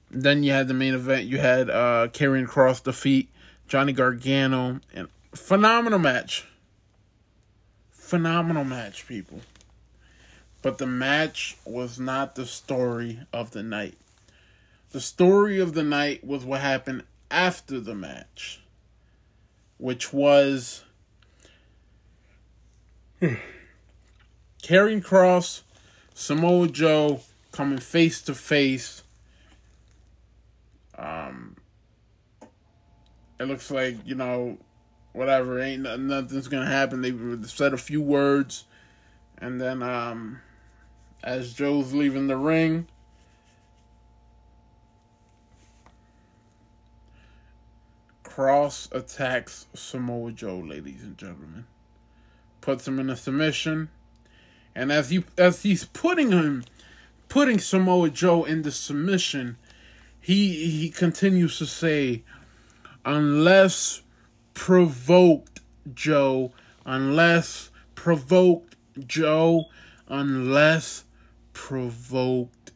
[0.09, 1.25] Then you had the main event.
[1.25, 3.29] You had uh Karrion Kross defeat
[3.67, 6.47] Johnny Gargano, and phenomenal match.
[7.91, 9.41] Phenomenal match, people.
[10.61, 13.97] But the match was not the story of the night.
[14.91, 18.61] The story of the night was what happened after the match,
[19.77, 20.83] which was
[24.63, 25.63] Karrion Kross,
[26.13, 29.03] Samoa Joe coming face to face.
[30.97, 31.57] Um,
[33.39, 34.57] it looks like you know,
[35.11, 37.01] whatever ain't nothing's gonna happen.
[37.01, 37.13] They
[37.47, 38.63] said a few words,
[39.37, 40.39] and then um,
[41.21, 42.87] as Joe's leaving the ring.
[48.23, 51.65] Kross attacks Samoa Joe, ladies and gentlemen.
[52.61, 53.89] Puts him in a submission.
[54.75, 56.63] And as he as he's putting him
[57.27, 59.57] putting Samoa Joe into submission,
[60.19, 62.23] he he continues to say,
[63.05, 64.01] unless
[64.53, 65.61] provoked
[65.93, 66.51] Joe,
[66.85, 68.75] unless provoked
[69.07, 69.65] Joe,
[70.07, 71.05] unless
[71.53, 72.71] provoked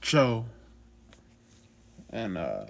[0.00, 0.46] Joe.
[2.10, 2.66] And uh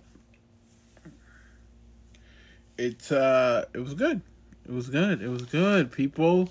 [2.79, 4.21] it's uh it was good.
[4.67, 5.23] It was good.
[5.23, 6.51] It was good, people.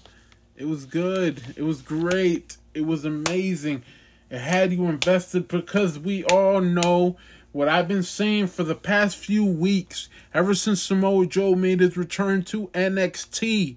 [0.56, 1.42] It was good.
[1.58, 2.56] It was great.
[2.74, 3.84] It was amazing.
[4.30, 7.18] It had you invested because we all know
[7.52, 11.98] what I've been saying for the past few weeks, ever since Samoa Joe made his
[11.98, 13.76] return to NXT,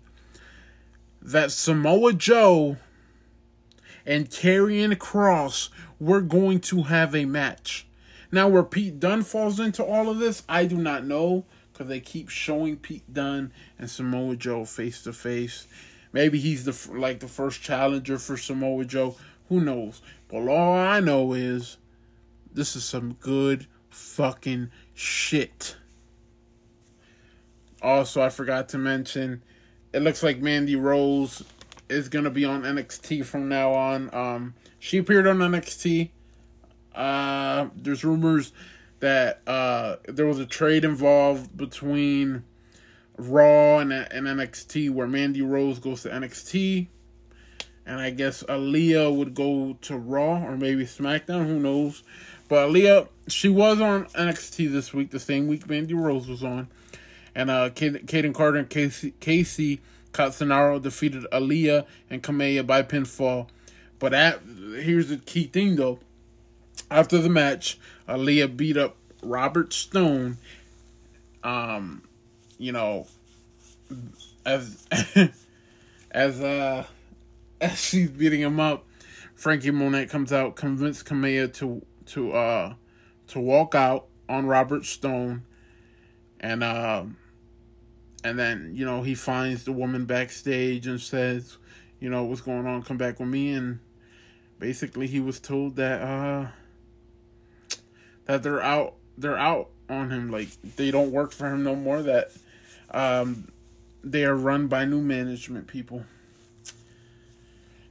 [1.21, 2.77] that Samoa Joe
[4.07, 7.89] and Karrion Kross were going to have a match.
[8.31, 11.45] Now, where Pete Dunne falls into all of this, I do not know
[11.79, 15.69] because they keep showing Pete Dunne and Samoa Joe face to face.
[16.13, 19.15] Maybe he's the like the first challenger for Samoa Joe.
[19.49, 20.03] Who knows?
[20.27, 21.77] But all I know is
[22.53, 25.77] this is some good fucking shit.
[27.81, 29.43] Also, I forgot to mention,
[29.93, 31.45] it looks like Mandy Rose
[31.89, 34.13] is gonna be on NXT from now on.
[34.13, 36.11] Um, she appeared on NXT.
[36.93, 38.53] Uh, there's rumors
[39.01, 42.45] that uh, there was a trade involved between
[43.17, 46.89] Raw and, and NXT where Mandy Rose goes to NXT.
[47.87, 51.47] And I guess Aliyah would go to Raw or maybe SmackDown.
[51.47, 52.03] Who knows?
[52.49, 56.69] But Aliyah, she was on NXT this week, the same week Mandy Rose was on.
[57.35, 59.81] And uh, Kayden Carter and Casey, Kacy
[60.13, 63.49] Catanzaro defeated Aliyah and Kamea by pinfall.
[63.99, 65.99] But at, here's the key thing, though.
[66.91, 70.39] After the match, Aliyah beat up Robert Stone.
[71.45, 72.03] Um,
[72.59, 73.07] you know,
[74.45, 74.87] as
[76.11, 76.87] as uh
[77.61, 78.85] as she's beating him up,
[79.35, 82.75] Frankie Monet comes out, convinced Kamea to to uh
[83.29, 85.43] to walk out on Robert Stone,
[86.41, 87.05] and uh,
[88.25, 91.59] and then you know he finds the woman backstage and says,
[92.01, 93.81] you know what's going on, come back with me, and
[94.59, 96.49] basically he was told that uh
[98.29, 102.03] that they're out they're out on him like they don't work for him no more
[102.03, 102.31] that
[102.93, 103.51] um
[104.05, 106.05] they are run by new management people.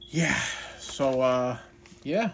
[0.08, 0.40] Yeah
[0.78, 1.58] so uh
[2.02, 2.30] yeah.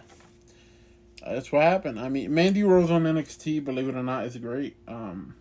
[1.27, 1.99] That's what happened.
[1.99, 4.77] I mean mandy rose on nxt believe it or not is great.
[4.87, 5.35] Um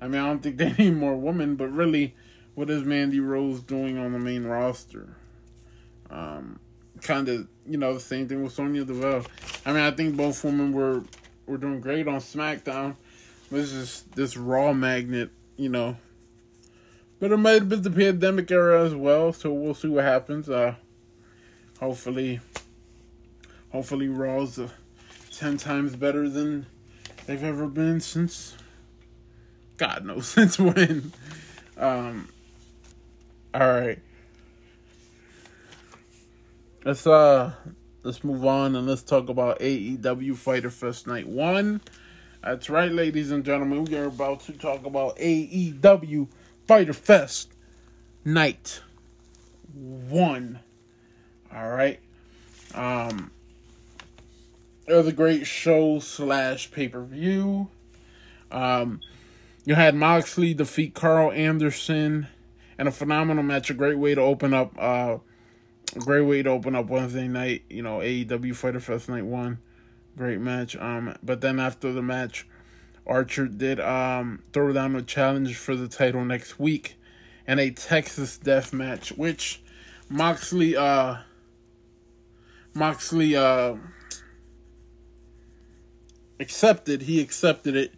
[0.00, 2.14] i mean i don't think they need more women but really
[2.54, 5.16] what is mandy rose doing on the main roster?
[6.10, 6.60] Um
[7.00, 9.24] kind of you know the same thing with sonya deville.
[9.64, 11.02] I mean i think both women were
[11.46, 12.96] were doing great on SmackDown.
[13.50, 15.96] This is this Raw magnet, you know.
[17.18, 20.50] But it might have been the pandemic era as well, so we'll see what happens.
[20.50, 20.74] Uh,
[21.80, 22.40] hopefully,
[23.70, 24.68] hopefully Raw's uh,
[25.32, 26.66] ten times better than
[27.26, 28.56] they've ever been since.
[29.76, 31.12] God knows since when.
[31.76, 32.28] Um.
[33.54, 33.98] All right.
[36.84, 37.52] Let's uh
[38.06, 41.80] let's move on and let's talk about AEW Fyter Fest Night 1.
[42.40, 43.84] That's right, ladies and gentlemen.
[43.84, 46.28] We are about to talk about AEW
[46.68, 47.52] Fyter Fest
[48.24, 48.80] Night
[49.74, 50.60] 1.
[51.52, 51.98] All right.
[52.76, 53.32] Um,
[54.86, 57.68] it was a great show slash pay per view.
[58.52, 59.00] Um,
[59.64, 62.28] you had Moxley defeat Karl Anderson
[62.78, 63.68] and a phenomenal match.
[63.68, 65.18] A great way to open up uh,
[65.98, 67.64] great way to open up Wednesday night.
[67.68, 69.58] You know, AEW Fyter Fest Night One,
[70.16, 70.76] great match.
[70.76, 72.46] Um, but then after the match,
[73.06, 76.96] Archer did um throw down a challenge for the title next week,
[77.46, 79.62] and a Texas Death Match, which
[80.08, 81.16] Moxley uh
[82.74, 83.76] Moxley uh
[86.40, 87.02] accepted.
[87.02, 87.94] He accepted it.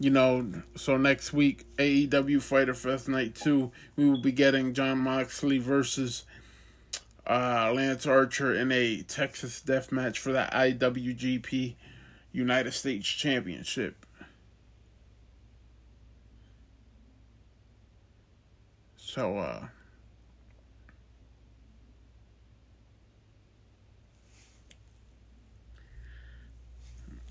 [0.00, 4.98] You know, so next week, AEW Fyter Fest Night 2, we will be getting Jon
[4.98, 6.24] Moxley versus
[7.28, 11.74] uh, Lance Archer in a Texas death match for the IWGP
[12.32, 14.06] United States Championship.
[18.96, 19.66] So, uh,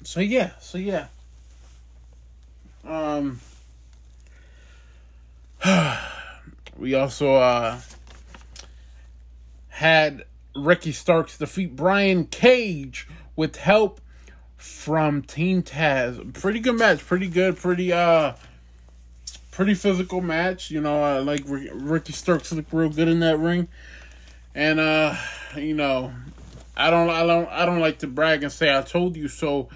[0.04, 1.08] so yeah, so yeah.
[2.84, 3.40] Um,
[6.78, 7.80] we also, uh,
[9.78, 10.24] had
[10.56, 14.02] Ricky Starks defeat Brian Cage with help
[14.58, 16.34] from Team Taz.
[16.34, 18.34] Pretty good match, pretty good, pretty uh
[19.52, 20.72] pretty physical match.
[20.72, 23.68] You know, I like Ricky Starks look real good in that ring.
[24.56, 25.16] And uh,
[25.56, 26.12] you know,
[26.76, 29.70] I don't I don't I don't like to brag and say I told you so.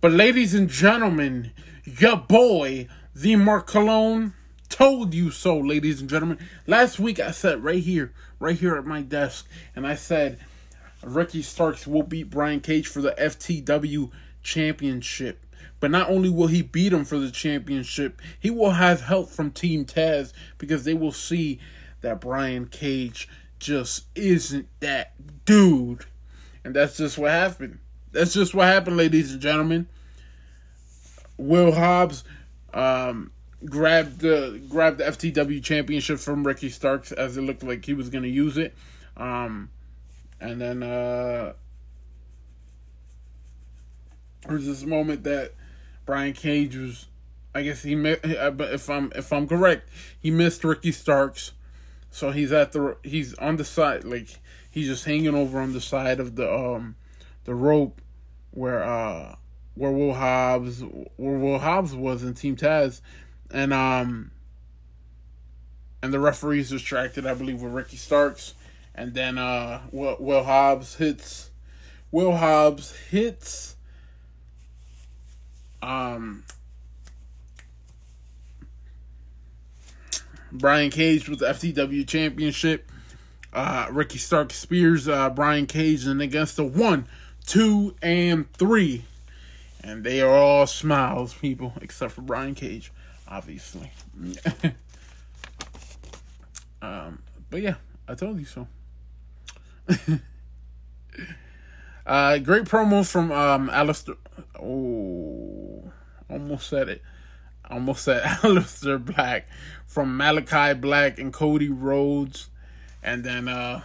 [0.00, 1.52] But ladies and gentlemen,
[1.84, 4.32] your boy, the Mark Cologne
[4.70, 6.38] told you so, ladies and gentlemen.
[6.66, 8.14] Last week I said right here,
[8.44, 10.38] right here at my desk, and I said
[11.02, 14.10] Ricky Starks will beat Brian Cage for the FTW
[14.42, 15.40] championship.
[15.80, 19.50] But not only will he beat him for the championship, he will have help from
[19.50, 21.58] Team Taz because they will see
[22.02, 23.28] that Brian Cage
[23.58, 25.14] just isn't that
[25.46, 26.04] dude.
[26.64, 27.78] And that's just what happened.
[28.12, 29.88] That's just what happened, ladies and gentlemen.
[31.38, 32.24] Will Hobbs
[32.74, 33.32] um,
[33.64, 38.10] grabbed the grabbed the FTW championship from Ricky Starks as it looked like he was
[38.10, 38.74] going to use it.
[39.16, 39.70] Um,
[40.40, 41.54] and then uh,
[44.48, 45.52] there's this moment that
[46.04, 47.06] Brian Cage was,
[47.54, 49.88] I guess he if I'm if I'm correct,
[50.18, 51.52] he missed Ricky Starks,
[52.10, 54.40] so he's at the he's on the side like
[54.70, 56.96] he's just hanging over on the side of the um
[57.44, 58.00] the rope
[58.50, 59.36] where uh
[59.74, 60.82] where Will Hobbs
[61.16, 63.00] where Will Hobbs was in Team Taz,
[63.54, 64.32] and um
[66.02, 68.52] and the referee's distracted, I believe, with Ricky Starks,
[68.94, 71.50] and then uh Will, Will Hobbs hits
[72.10, 73.76] Will Hobbs hits
[75.80, 76.44] um
[80.52, 82.90] Brian Cage with the FTW Championship.
[83.52, 87.06] Uh, Ricky Stark spears uh, Brian Cage and against the one,
[87.46, 89.04] two, and three.
[89.82, 92.92] And they are all smiles, people, except for Brian Cage,
[93.34, 93.90] obviously.
[96.82, 97.20] um,
[97.50, 97.74] but yeah,
[98.06, 98.68] I told you so.
[102.06, 104.16] uh, great promo from um, Aleister.
[104.60, 105.90] Oh,
[106.30, 107.02] almost said it.
[107.68, 109.48] Almost said Aleister Black
[109.86, 112.50] from Malachi Black and Cody Rhodes.
[113.02, 113.82] And then uh,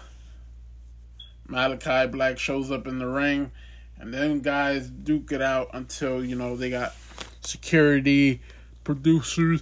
[1.47, 3.51] Malachi Black shows up in the ring.
[3.97, 6.93] And then guys duke it out until, you know, they got
[7.41, 8.41] security,
[8.89, 9.61] producers,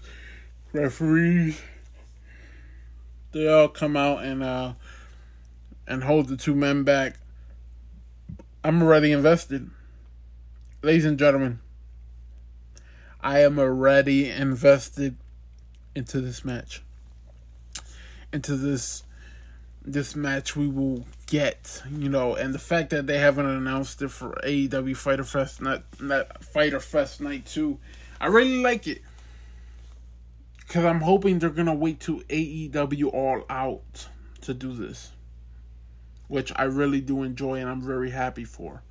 [0.72, 1.60] referees.
[3.34, 4.76] They all come out and uh
[5.86, 7.20] and hold the two men back.
[8.64, 9.70] I'm already invested.
[10.82, 11.60] Ladies and gentlemen,
[13.20, 15.18] I am already invested
[15.94, 16.82] into this match.
[18.32, 19.04] Into this
[19.84, 24.10] this match we will get, you know, and the fact that they haven't announced it
[24.10, 27.78] for AEW Fyter Fest not not Fyter Fest night 2,
[28.22, 29.02] I really like it.
[30.68, 34.08] Cuz I'm hoping they're going to wait to AEW All Out
[34.42, 35.12] to do this.
[36.28, 38.84] Which I really do enjoy and I'm very happy for.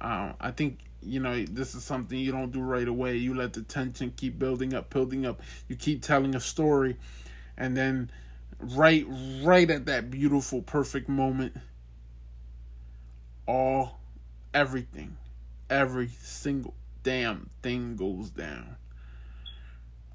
[0.00, 3.16] Uh, I think you know this is something you don't do right away.
[3.16, 5.40] You let the tension keep building up, building up.
[5.68, 6.96] You keep telling a story,
[7.56, 8.10] and then
[8.58, 9.06] right
[9.42, 11.54] right at that beautiful perfect moment
[13.46, 14.00] all
[14.52, 15.16] everything
[15.68, 18.76] every single damn thing goes down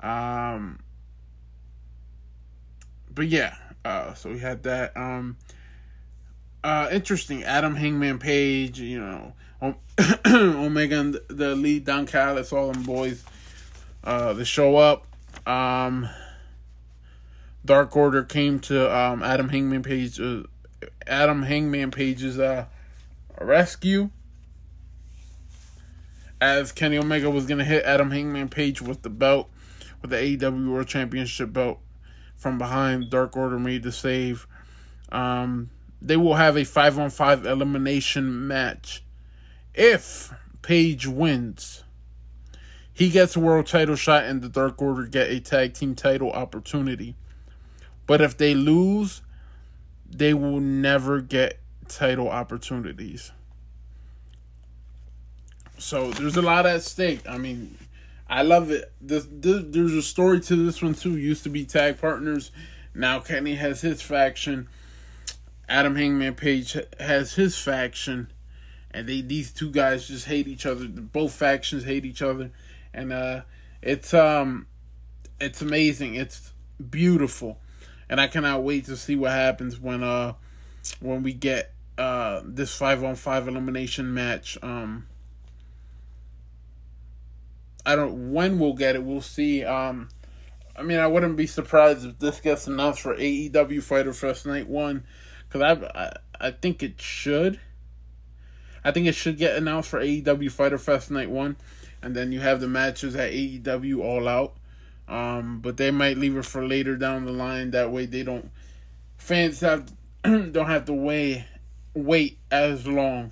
[0.02, 0.80] um
[3.20, 3.54] but yeah
[3.84, 5.36] uh so we had that um
[6.64, 7.44] uh interesting.
[7.44, 9.34] Adam hangman page you know
[10.26, 13.26] omega and the Elite don callis all them boys
[14.06, 15.06] uh they show up.
[15.46, 16.08] Um
[17.66, 20.44] Dark Order came to um, Adam Hangman Page, uh,
[21.06, 22.66] Adam Hangman Page's uh,
[23.40, 24.10] rescue,
[26.40, 29.50] as Kenny Omega was gonna hit Adam Hangman Page with the belt,
[30.02, 31.80] with the AEW World Championship belt
[32.40, 33.12] from behind.
[33.12, 34.48] Dark Order made the save.
[35.12, 35.70] Um,
[36.02, 39.04] they will have a five on five elimination match.
[39.76, 41.84] If Page wins,
[42.92, 46.32] he gets a world title shot, and the Dark Order get a tag team title
[46.32, 47.16] opportunity.
[48.06, 49.22] But if they lose,
[50.10, 53.32] they will never get title opportunities.
[55.78, 57.22] So there's a lot at stake.
[57.28, 57.78] I mean,
[58.30, 58.92] I love it.
[59.02, 61.18] This, this, there's a story to this one too.
[61.18, 62.52] Used to be tag partners.
[62.94, 64.68] Now Kenny has his faction.
[65.68, 68.32] Adam Hangman Page has his faction,
[68.92, 70.88] and they these two guys just hate each other.
[70.88, 72.52] Both factions hate each other,
[72.94, 73.42] and uh,
[73.82, 74.68] it's um,
[75.40, 76.16] it's amazing.
[76.16, 76.54] It's
[76.90, 77.60] beautiful
[78.10, 80.34] and I cannot wait to see what happens when uh
[81.00, 84.58] when we get uh this five on five elimination match.
[84.62, 85.08] Um,
[87.90, 89.04] I don't when we'll get it.
[89.04, 89.64] We'll see.
[89.66, 90.10] Um,
[90.76, 94.68] I mean, I wouldn't be surprised if this gets announced for AEW Fyter Fest Night
[94.68, 95.06] One,
[95.48, 96.14] because I, I
[96.50, 97.60] I think it should.
[98.84, 101.58] I think it should get announced for AEW Fyter Fest Night One,
[102.04, 104.56] and then you have the matches at AEW All Out.
[105.08, 107.72] Um, but they might leave it for later down the line.
[107.72, 108.52] That way, they don't
[109.18, 109.92] fans have
[110.24, 111.44] don't have to wait
[111.96, 113.32] wait as long,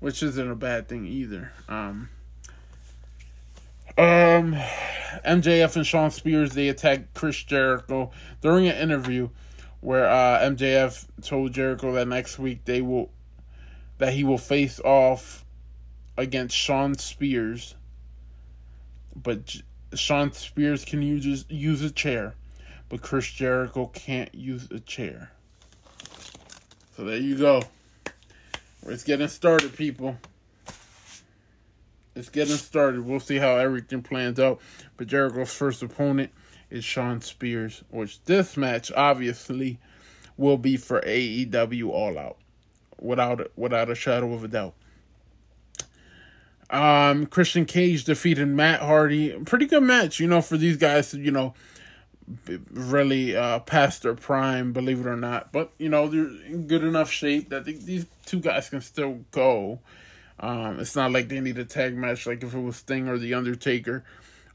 [0.00, 1.50] which isn't a bad thing either.
[1.66, 2.10] Um,
[3.98, 4.54] um,
[5.24, 9.28] MJF and Shawn Spears they attacked Chris Jericho during an interview
[9.80, 13.10] where uh, MJF told Jericho that next week they will
[13.98, 15.44] that he will face off
[16.16, 17.74] against Shawn Spears,
[19.14, 19.56] but
[19.94, 22.34] Shawn Spears can use use a chair,
[22.88, 25.30] but Chris Jericho can't use a chair.
[26.96, 27.62] So there you go.
[28.86, 30.16] It's getting started, people.
[32.16, 33.04] It's getting started.
[33.04, 34.60] We'll see how everything plans out.
[34.96, 36.32] But Jericho's first opponent
[36.70, 39.78] is Shawn Spears, which this match obviously
[40.36, 42.38] will be for AEW All Out,
[43.00, 44.74] without without a shadow of a doubt.
[46.68, 49.38] Um, Christian Cage defeated Matt Hardy.
[49.44, 51.54] Pretty good match, you know, for these guys you know,
[52.72, 55.52] really uh, past their prime, believe it or not.
[55.52, 59.20] But, you know, they're in good enough shape that they, these two guys can still
[59.30, 59.78] go.
[60.38, 63.18] Um, it's not like they need a tag match like if it was Sting or
[63.18, 64.04] The Undertaker.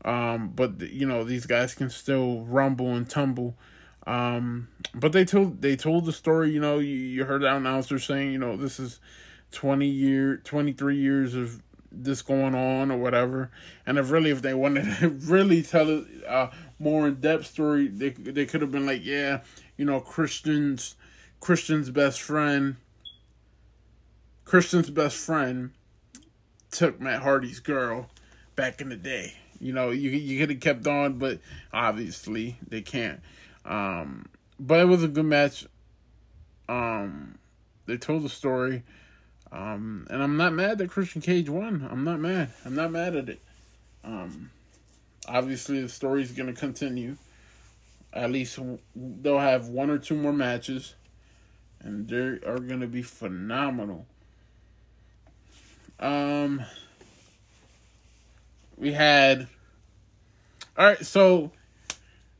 [0.03, 3.55] Um, but you know these guys can still rumble and tumble.
[4.07, 6.51] Um, but they told they told the story.
[6.51, 8.99] You know, you, you heard the announcer saying, you know, this is
[9.51, 11.61] twenty year, twenty three years of
[11.91, 13.51] this going on or whatever.
[13.85, 17.87] And if really, if they wanted to really tell a uh, more in depth story,
[17.87, 19.41] they they could have been like, yeah,
[19.77, 20.95] you know, Christian's
[21.39, 22.77] Christian's best friend,
[24.51, 25.71] Christian's best friend
[26.71, 28.09] took Matt Hardy's girl
[28.57, 29.33] back in the day.
[29.61, 31.39] You know, you you could have kept on, but
[31.71, 33.21] obviously they can't.
[33.63, 34.25] Um,
[34.59, 35.65] but it was a good match.
[36.67, 37.39] Um,
[37.85, 38.83] they told the story.
[39.53, 41.87] Um, and I'm not mad that Christian Cage won.
[41.89, 42.49] I'm not mad.
[42.65, 43.41] I'm not mad at it.
[44.03, 44.51] Um,
[45.29, 47.15] obviously the story's gonna continue.
[48.11, 48.59] At least
[48.93, 50.95] they'll have one or two more matches,
[51.79, 54.07] and they are gonna be phenomenal.
[56.01, 56.65] Um,
[58.77, 59.47] we had.
[60.77, 61.51] All right, so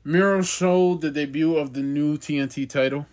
[0.03, 3.05] Miro showed the debut of the new TNT title.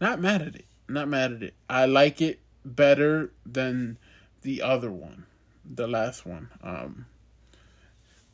[0.00, 0.66] Not mad at it.
[0.88, 1.54] Not mad at it.
[1.68, 3.98] I like it better than
[4.42, 5.26] the other one,
[5.64, 6.48] the last one.
[6.62, 7.06] Um,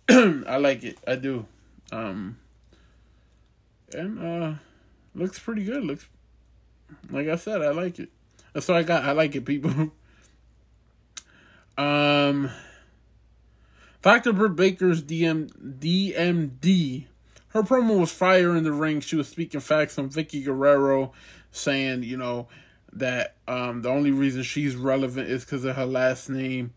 [0.46, 0.98] I like it.
[1.06, 1.46] I do.
[1.92, 2.38] Um,
[3.94, 4.54] and uh,
[5.14, 5.84] looks pretty good.
[5.84, 6.06] Looks
[7.10, 8.10] like I said, I like it.
[8.52, 9.04] That's all I got.
[9.04, 9.92] I like it, people.
[11.78, 12.50] um.
[14.00, 14.32] Dr.
[14.32, 15.50] Britt Baker's DM,
[15.80, 17.06] DMD,
[17.48, 19.00] her promo was fire in the ring.
[19.00, 21.12] She was speaking facts on Vickie Guerrero,
[21.50, 22.48] saying, you know,
[22.92, 26.72] that um, the only reason she's relevant is because of her last name.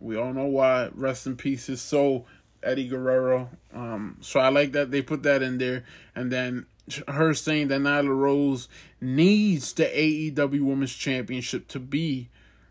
[0.00, 0.90] We all know why.
[0.94, 2.26] Rest in peace, his soul,
[2.62, 3.50] Eddie Guerrero.
[3.72, 5.84] Um, so I like that they put that in there.
[6.14, 6.66] And then
[7.08, 8.68] her saying that Nyla Rose
[9.00, 12.28] needs the AEW Women's Championship to be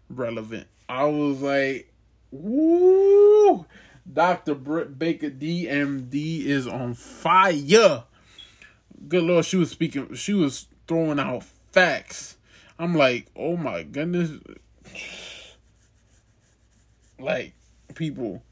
[0.10, 0.68] relevant.
[0.94, 1.92] I was like,
[2.30, 3.66] Woo!
[4.12, 4.54] Dr.
[4.54, 8.04] Britt Baker DMD is on fire.
[9.08, 12.38] Good Lord, she was speaking, she was throwing out facts.
[12.78, 14.34] I'm like, oh my goodness.
[17.18, 17.54] Like,
[17.96, 18.44] people,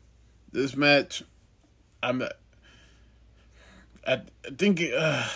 [0.51, 1.23] this match,
[2.01, 2.31] I'm, I,
[4.07, 4.21] I
[4.57, 5.27] think, uh,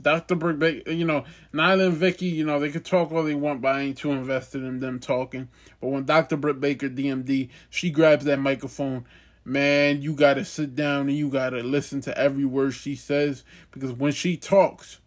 [0.00, 0.34] Dr.
[0.34, 3.76] Brick, you know, Nyla and Vickie, you know, they could talk all they want, but
[3.76, 5.48] I ain't too invested in them talking.
[5.80, 6.36] But when Dr.
[6.36, 9.04] Britt Baker, DMD, she grabs that microphone,
[9.44, 12.94] man, you got to sit down and you got to listen to every word she
[12.94, 15.00] says because when she talks,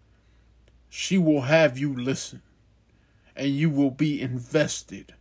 [0.90, 2.42] she will have you listen
[3.36, 5.14] and you will be invested.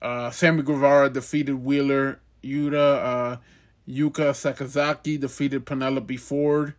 [0.00, 3.04] Uh, Sammy Guevara defeated Wheeler Yuta.
[3.04, 3.36] Uh,
[3.88, 6.74] Yuka Sakazaki defeated Penelope Ford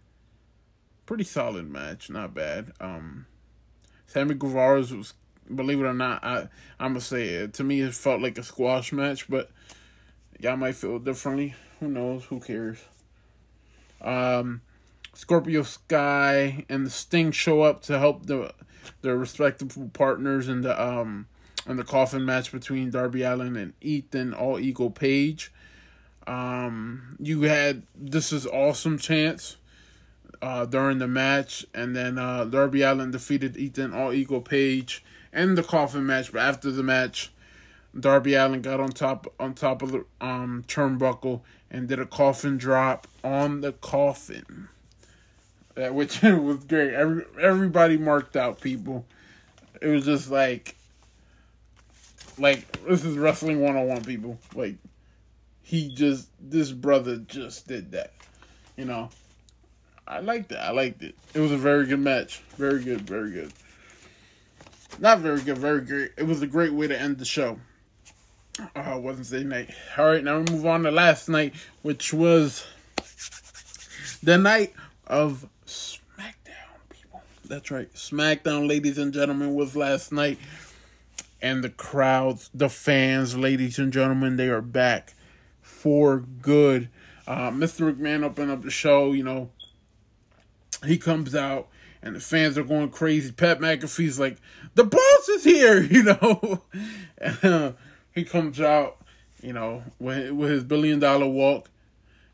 [1.05, 2.71] pretty solid match, not bad.
[2.79, 3.25] Um,
[4.07, 5.13] Sammy Guevara's was,
[5.53, 6.47] believe it or not, I
[6.79, 7.53] I'm gonna say it.
[7.55, 9.51] To me, it felt like a squash match, but
[10.39, 11.55] y'all might feel differently.
[11.79, 12.25] Who knows?
[12.25, 12.79] Who cares?
[14.01, 14.61] Um,
[15.13, 18.53] Scorpio Sky and the Sting show up to help the
[19.01, 21.27] their respective partners in the um
[21.67, 25.51] in the coffin match between Darby Allin and Ethan All Ego Page.
[26.27, 29.57] Um, you had this is awesome chance
[30.43, 35.55] uh, during the match, and then uh, Darby Allin defeated Ethan All Ego Page in
[35.55, 36.33] the coffin match.
[36.33, 37.31] But after the match,
[37.97, 41.39] Darby Allin got on top on top of the um, turnbuckle
[41.71, 44.67] and did a coffin drop on the coffin,
[45.77, 46.93] uh, which was great.
[46.93, 49.05] Every everybody marked out people.
[49.81, 50.75] It was just like,
[52.37, 54.37] like this is wrestling one on one, people.
[54.53, 54.75] Like
[55.61, 58.11] he just this brother just did that,
[58.75, 59.09] you know.
[60.07, 60.57] I liked it.
[60.57, 61.15] I liked it.
[61.33, 62.41] It was a very good match.
[62.57, 63.01] Very good.
[63.01, 63.53] Very good.
[64.99, 65.57] Not very good.
[65.57, 66.11] Very great.
[66.17, 67.57] It was a great way to end the show.
[68.75, 69.71] Uh, Wednesday night.
[69.97, 72.63] All right, now we move on to last night, which was
[74.21, 74.73] the night
[75.07, 76.77] of SmackDown.
[76.89, 77.91] People, that's right.
[77.95, 80.37] SmackDown, ladies and gentlemen, was last night,
[81.41, 85.15] and the crowds, the fans, ladies and gentlemen, they are back
[85.63, 86.89] for good.
[87.25, 87.91] Uh, Mr.
[87.91, 89.13] McMahon opened up the show.
[89.13, 89.49] You know,
[90.85, 91.67] he comes out
[92.01, 93.31] and the fans are going crazy.
[93.31, 94.37] Pat McAfee's like,
[94.75, 96.61] the boss is here, you know.
[97.17, 97.71] and, uh,
[98.13, 98.97] he comes out,
[99.41, 101.69] you know, with with his billion dollar walk,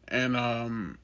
[0.07, 0.97] and um,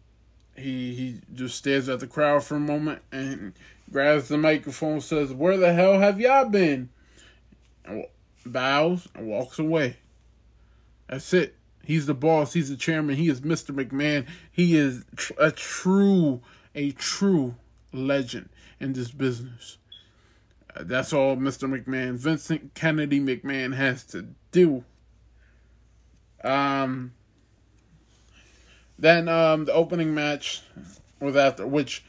[0.55, 3.53] he he just stares at the crowd for a moment and
[3.89, 6.89] grabs the microphone, says, "Where the hell have y'all been?"
[8.45, 9.97] bows, and walks away.
[11.07, 11.55] That's it.
[11.83, 12.53] He's the boss.
[12.53, 13.15] He's the chairman.
[13.15, 13.73] He is Mr.
[13.75, 14.27] McMahon.
[14.51, 15.05] He is
[15.37, 16.41] a true,
[16.75, 17.55] a true
[17.91, 18.49] legend
[18.79, 19.77] in this business.
[20.75, 21.69] Uh, that's all Mr.
[21.69, 24.83] McMahon, Vincent Kennedy McMahon, has to do.
[26.43, 27.13] Um.
[28.97, 30.61] Then um, the opening match
[31.19, 32.05] was after, which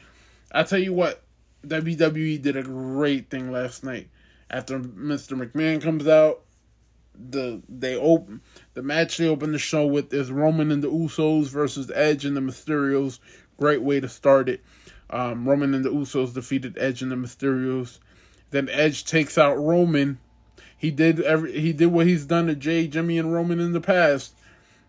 [0.51, 1.21] I tell you what,
[1.65, 4.09] WWE did a great thing last night.
[4.49, 5.37] After Mr.
[5.37, 6.43] McMahon comes out,
[7.19, 8.41] the they open
[8.75, 12.37] the match they open the show with is Roman and the Usos versus Edge and
[12.37, 13.19] the Mysterios.
[13.57, 14.61] Great way to start it.
[15.09, 17.99] Um, Roman and the Usos defeated Edge and the Mysterios.
[18.51, 20.19] Then Edge takes out Roman.
[20.77, 23.81] He did every he did what he's done to Jay, Jimmy, and Roman in the
[23.81, 24.35] past.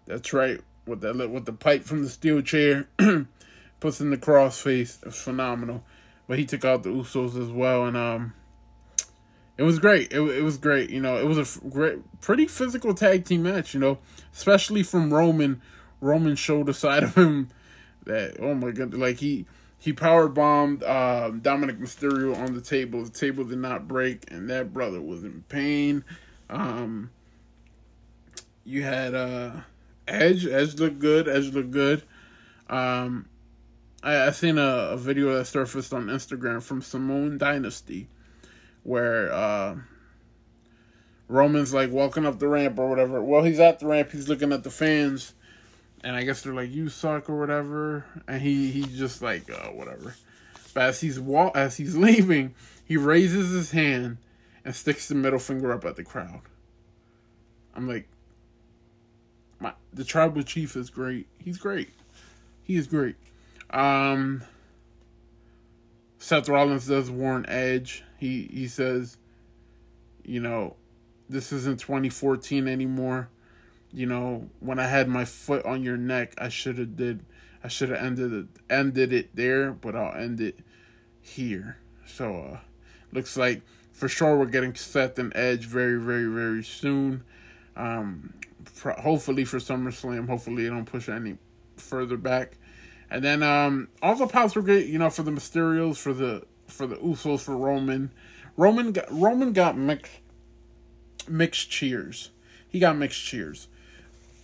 [0.06, 2.88] That's right, with that with the pipe from the steel chair,
[3.80, 5.12] puts in the crossface.
[5.12, 5.82] Phenomenal.
[6.26, 8.34] But he took out the Usos as well, and um,
[9.56, 10.12] it was great.
[10.12, 10.90] It, it was great.
[10.90, 13.72] You know, it was a great, pretty physical tag team match.
[13.72, 13.98] You know,
[14.34, 15.62] especially from Roman.
[16.00, 17.48] Roman showed a side of him
[18.08, 19.46] that oh my god, like he
[19.78, 23.04] he power bombed uh, Dominik Mysterio on the table.
[23.04, 26.04] The table did not break, and that brother was in pain.
[26.50, 27.10] Um,
[28.64, 29.52] you had uh,
[30.06, 30.46] Edge.
[30.46, 31.28] Edge looked good.
[31.28, 32.02] Edge looked good.
[32.68, 33.26] Um,
[34.02, 38.08] I, I seen a, a video that surfaced on Instagram from Simone Dynasty
[38.88, 39.76] where uh,
[41.28, 43.22] Roman's like walking up the ramp or whatever.
[43.22, 44.10] Well, he's at the ramp.
[44.12, 45.34] He's looking at the fans,
[46.04, 48.04] and I guess they're like, "You suck" or whatever.
[48.26, 50.14] And he he's just like, "Oh, whatever."
[50.74, 54.18] But as he's wa- as he's leaving, he raises his hand
[54.64, 56.42] and sticks the middle finger up at the crowd.
[57.74, 58.08] I'm like,
[59.60, 61.26] my the tribal chief is great.
[61.38, 61.90] He's great.
[62.62, 63.16] He is great.
[63.70, 64.42] Um,
[66.18, 68.04] Seth Rollins does warn Edge.
[68.18, 69.16] He he says,
[70.24, 70.76] you know,
[71.28, 73.28] this isn't 2014 anymore.
[73.92, 77.24] You know, when I had my foot on your neck, I should have did
[77.62, 80.58] I should have ended it ended it there, but I'll end it
[81.20, 81.78] here.
[82.06, 82.58] So uh
[83.12, 83.62] looks like
[83.92, 87.24] for sure we're getting Seth and Edge very very very soon.
[87.76, 88.34] Um
[88.84, 91.38] hopefully for SummerSlam, hopefully they don't push any
[91.76, 92.58] further back.
[93.10, 96.44] And then um all the pops were great, you know, for the Mysterios, for the
[96.66, 98.12] for the Usos, for Roman.
[98.56, 100.12] Roman got Roman got mixed
[101.28, 102.30] mixed cheers.
[102.68, 103.68] He got mixed cheers.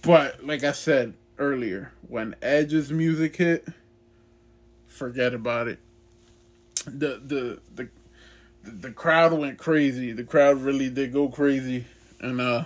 [0.04, 3.66] But like I said earlier, when Edge's music hit,
[4.86, 5.78] forget about it.
[6.84, 7.88] The the the
[8.62, 10.12] the crowd went crazy.
[10.12, 11.86] The crowd really did go crazy.
[12.20, 12.64] And uh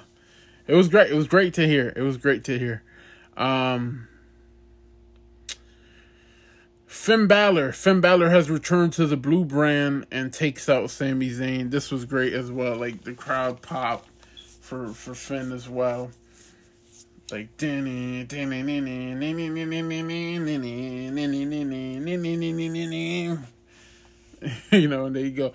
[0.67, 1.11] it was great.
[1.11, 1.93] It was great to hear.
[1.97, 2.83] It was great to hear.
[3.37, 4.09] Um
[6.87, 7.73] Finn Balor.
[7.73, 11.71] Finn Balor has returned to the blue brand and takes out Sami Zayn.
[11.71, 12.77] This was great as well.
[12.77, 14.07] Like the crowd pop
[14.61, 16.11] for for Finn as well.
[17.31, 17.57] Like
[24.71, 25.53] you know, and there you go.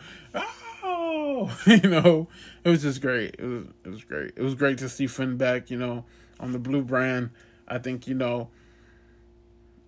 [0.83, 2.27] Oh, you know,
[2.63, 3.35] it was just great.
[3.39, 4.33] It was it was great.
[4.35, 5.71] It was great to see Finn back.
[5.71, 6.05] You know,
[6.39, 7.31] on the blue brand.
[7.67, 8.49] I think you know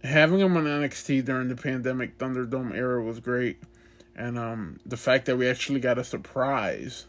[0.05, 3.57] having him on NXT during the pandemic Thunderdome era was great,
[4.15, 7.05] and um, the fact that we actually got a surprise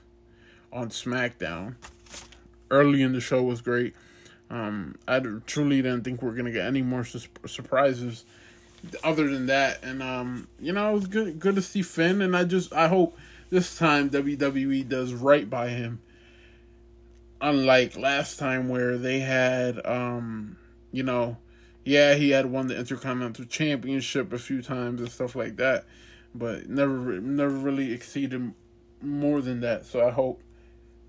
[0.73, 1.77] on SmackDown
[2.71, 3.95] early in the show was great.
[4.49, 8.25] Um, I truly didn't think we are gonna get any more su- surprises
[9.03, 12.37] other than that, and um, you know, it was good good to see Finn, and
[12.37, 13.19] I just I hope
[13.51, 16.01] this time WWE does right by him.
[17.41, 20.57] Unlike last time where they had um,
[20.93, 21.37] you know,
[21.85, 25.85] yeah, he had won the Intercontinental Championship a few times and stuff like that,
[26.35, 28.53] but never never really exceeded
[29.03, 29.87] more than that.
[29.87, 30.41] So I hope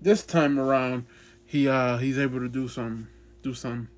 [0.00, 1.06] this time around
[1.46, 3.08] he uh he's able to do some
[3.48, 3.88] do some.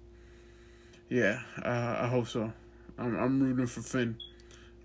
[1.08, 2.52] Yeah, uh, I hope so.
[2.98, 4.16] I'm I'm rooting for Finn.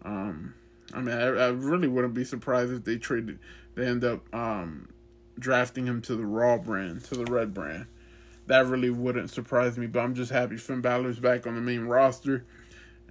[0.03, 0.53] Um,
[0.93, 3.39] I mean, I, I really wouldn't be surprised if they traded,
[3.75, 4.89] they end up um
[5.37, 7.87] drafting him to the Raw brand, to the Red brand
[8.47, 9.87] that really wouldn't surprise me.
[9.87, 12.45] But I'm just happy Finn Balor's back on the main roster,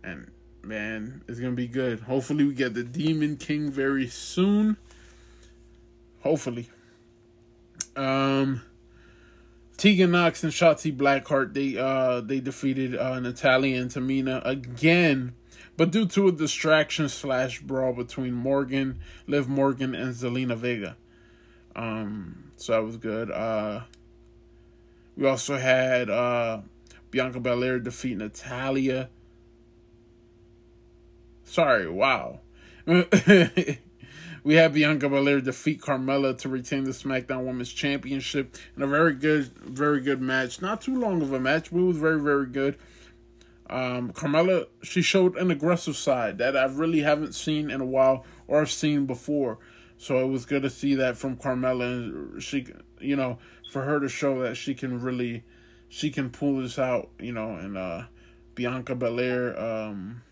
[0.03, 0.31] and
[0.63, 2.01] man, it's gonna be good.
[2.01, 4.77] Hopefully, we get the Demon King very soon.
[6.21, 6.71] Hopefully.
[7.97, 8.63] Um,
[9.77, 15.35] Tegan Nox and Shotzi Blackheart they uh they defeated uh, Natalya and Tamina again,
[15.77, 20.97] but due to a distraction slash brawl between Morgan, Liv Morgan, and Zelina Vega.
[21.75, 23.31] Um, so that was good.
[23.31, 23.83] Uh,
[25.16, 26.61] we also had uh,
[27.11, 29.09] Bianca Belair defeat Natalya.
[31.45, 32.41] Sorry, wow.
[34.45, 39.14] we have Bianca Belair defeat Carmella to retain the SmackDown Women's Championship in a very
[39.14, 40.61] good, very good match.
[40.61, 42.76] Not too long of a match, but it was very, very good.
[43.70, 48.26] Um, Carmella, she showed an aggressive side that I really haven't seen in a while
[48.47, 49.59] or I've seen before.
[49.97, 52.38] So it was good to see that from Carmella.
[52.42, 52.66] She,
[53.01, 53.38] you know,
[53.70, 55.45] for her to show that she can really,
[55.88, 58.03] she can pull this out, you know, and uh,
[58.55, 60.22] Bianca Belair, um,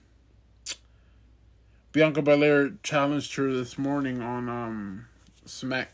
[1.93, 5.07] Bianca Belair challenged her this morning on um,
[5.45, 5.93] Smack.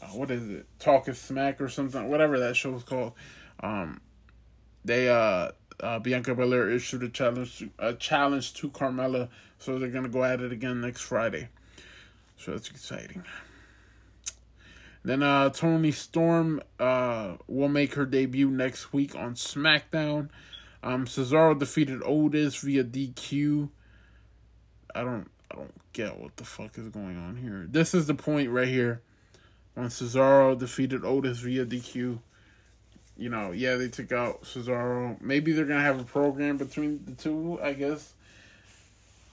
[0.00, 0.66] Uh, what is it?
[0.78, 3.12] Talking Smack or something, whatever that show is called.
[3.58, 4.00] Um,
[4.84, 9.28] they uh, uh, Bianca Belair issued a challenge a challenge to Carmella,
[9.58, 11.48] so they're gonna go at it again next Friday.
[12.36, 13.24] So that's exciting.
[15.04, 20.28] Then uh, Toni Storm uh, will make her debut next week on SmackDown.
[20.84, 23.70] Um, Cesaro defeated Otis via DQ.
[24.94, 27.66] I don't I don't get what the fuck is going on here.
[27.68, 29.02] This is the point right here.
[29.74, 32.18] When Cesaro defeated Otis via DQ.
[33.18, 35.20] You know, yeah, they took out Cesaro.
[35.20, 38.14] Maybe they're gonna have a program between the two, I guess.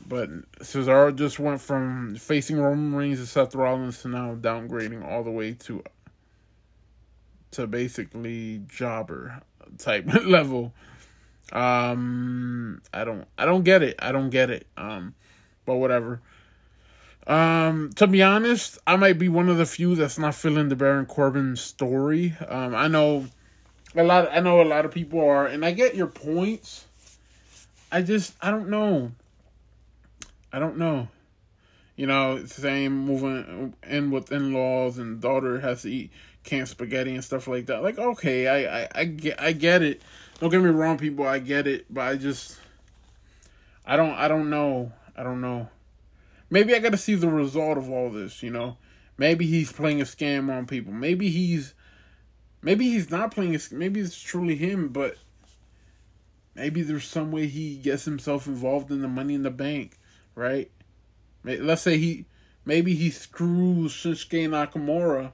[0.05, 5.23] But Cesaro just went from facing Roman Reigns and Seth Rollins to now downgrading all
[5.23, 5.83] the way to
[7.51, 9.41] to basically jobber
[9.77, 10.73] type level.
[11.51, 13.95] Um I don't I don't get it.
[13.99, 14.67] I don't get it.
[14.77, 15.15] Um
[15.69, 16.19] but whatever.
[17.27, 20.75] Um, to be honest, I might be one of the few that's not feeling the
[20.75, 22.33] Baron Corbin story.
[22.47, 23.27] Um, I know
[23.95, 24.29] a lot.
[24.31, 26.87] I know a lot of people are, and I get your points.
[27.91, 29.11] I just, I don't know.
[30.51, 31.07] I don't know.
[31.95, 36.11] You know, same moving in with in laws, and daughter has to eat
[36.43, 37.83] canned spaghetti and stuff like that.
[37.83, 40.01] Like, okay, I, I, I get, I get it.
[40.39, 41.27] Don't get me wrong, people.
[41.27, 42.57] I get it, but I just,
[43.85, 44.93] I don't, I don't know.
[45.19, 45.67] I don't know.
[46.49, 48.77] Maybe I got to see the result of all this, you know.
[49.17, 50.93] Maybe he's playing a scam on people.
[50.93, 51.73] Maybe he's
[52.61, 55.17] maybe he's not playing a maybe it's truly him, but
[56.55, 59.99] maybe there's some way he gets himself involved in the money in the bank,
[60.35, 60.71] right?
[61.43, 62.25] Let's say he
[62.63, 65.33] maybe he screws Shinsuke Nakamura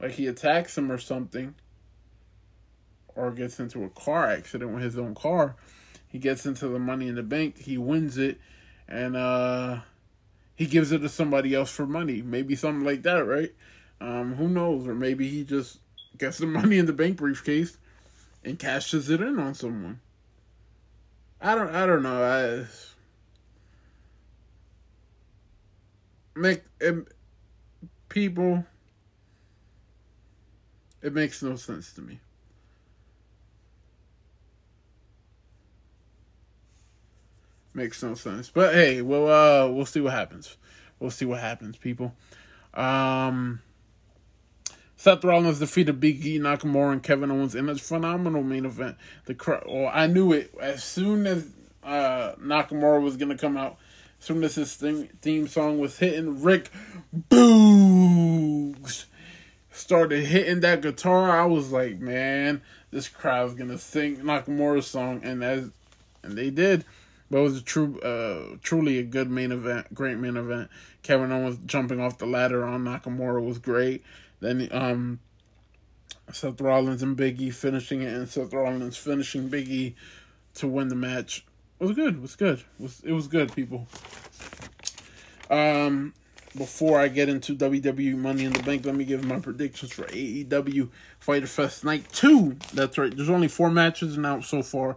[0.00, 1.56] like he attacks him or something
[3.16, 5.56] or gets into a car accident with his own car.
[6.06, 8.38] He gets into the money in the bank, he wins it
[8.88, 9.80] and uh,
[10.54, 12.22] he gives it to somebody else for money.
[12.22, 13.52] Maybe something like that, right?
[14.00, 14.86] Um, who knows?
[14.86, 15.78] Or maybe he just
[16.18, 17.78] gets the money in the bank briefcase
[18.44, 20.00] and cashes it in on someone.
[21.40, 21.74] I don't.
[21.74, 22.22] I don't know.
[22.22, 22.66] I
[26.38, 27.08] make it,
[28.08, 28.64] people.
[31.02, 32.20] It makes no sense to me.
[37.76, 38.48] Makes no sense.
[38.48, 40.56] But hey, we'll uh we'll see what happens.
[40.98, 42.14] We'll see what happens, people.
[42.72, 43.60] Um
[44.96, 48.96] Seth Rollins defeated Big E, Nakamura, and Kevin Owens in a phenomenal main event.
[49.26, 51.46] The crowd, well, I knew it as soon as
[51.84, 53.76] uh, Nakamura was gonna come out.
[54.20, 56.70] As soon as his theme, theme song was hitting, Rick
[57.28, 59.04] Boogs
[59.70, 61.38] started hitting that guitar.
[61.38, 65.70] I was like, man, this crowd's gonna sing Nakamura's song, and as
[66.22, 66.86] and they did.
[67.30, 70.70] But it was a true, uh, truly a good main event, great main event.
[71.02, 74.04] Kevin Owens jumping off the ladder on Nakamura was great.
[74.40, 75.18] Then um,
[76.32, 79.94] Seth Rollins and Big E finishing it, and Seth Rollins finishing Big E
[80.54, 81.44] to win the match.
[81.80, 82.14] It was good.
[82.14, 82.58] It was good.
[82.58, 83.86] It was it was good, people.
[85.50, 86.14] Um,
[86.56, 90.04] before I get into WWE Money in the Bank, let me give my predictions for
[90.04, 90.88] AEW
[91.20, 92.56] Fyter Fest Night Two.
[92.72, 93.14] That's right.
[93.14, 94.96] There's only four matches announced so far.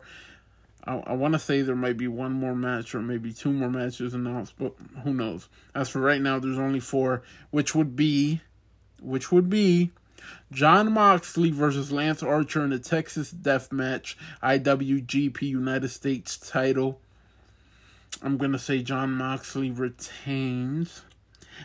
[0.86, 3.70] I, I want to say there might be one more match or maybe two more
[3.70, 4.74] matches announced, but
[5.04, 5.50] who knows?
[5.76, 8.42] As for right now, there's only four, which would be,
[9.02, 9.92] which would be
[10.52, 17.00] Jon Moxley versus Lance Archer in the Texas Death Match IWGP United States title.
[18.22, 21.04] I'm gonna say Jon Moxley retains.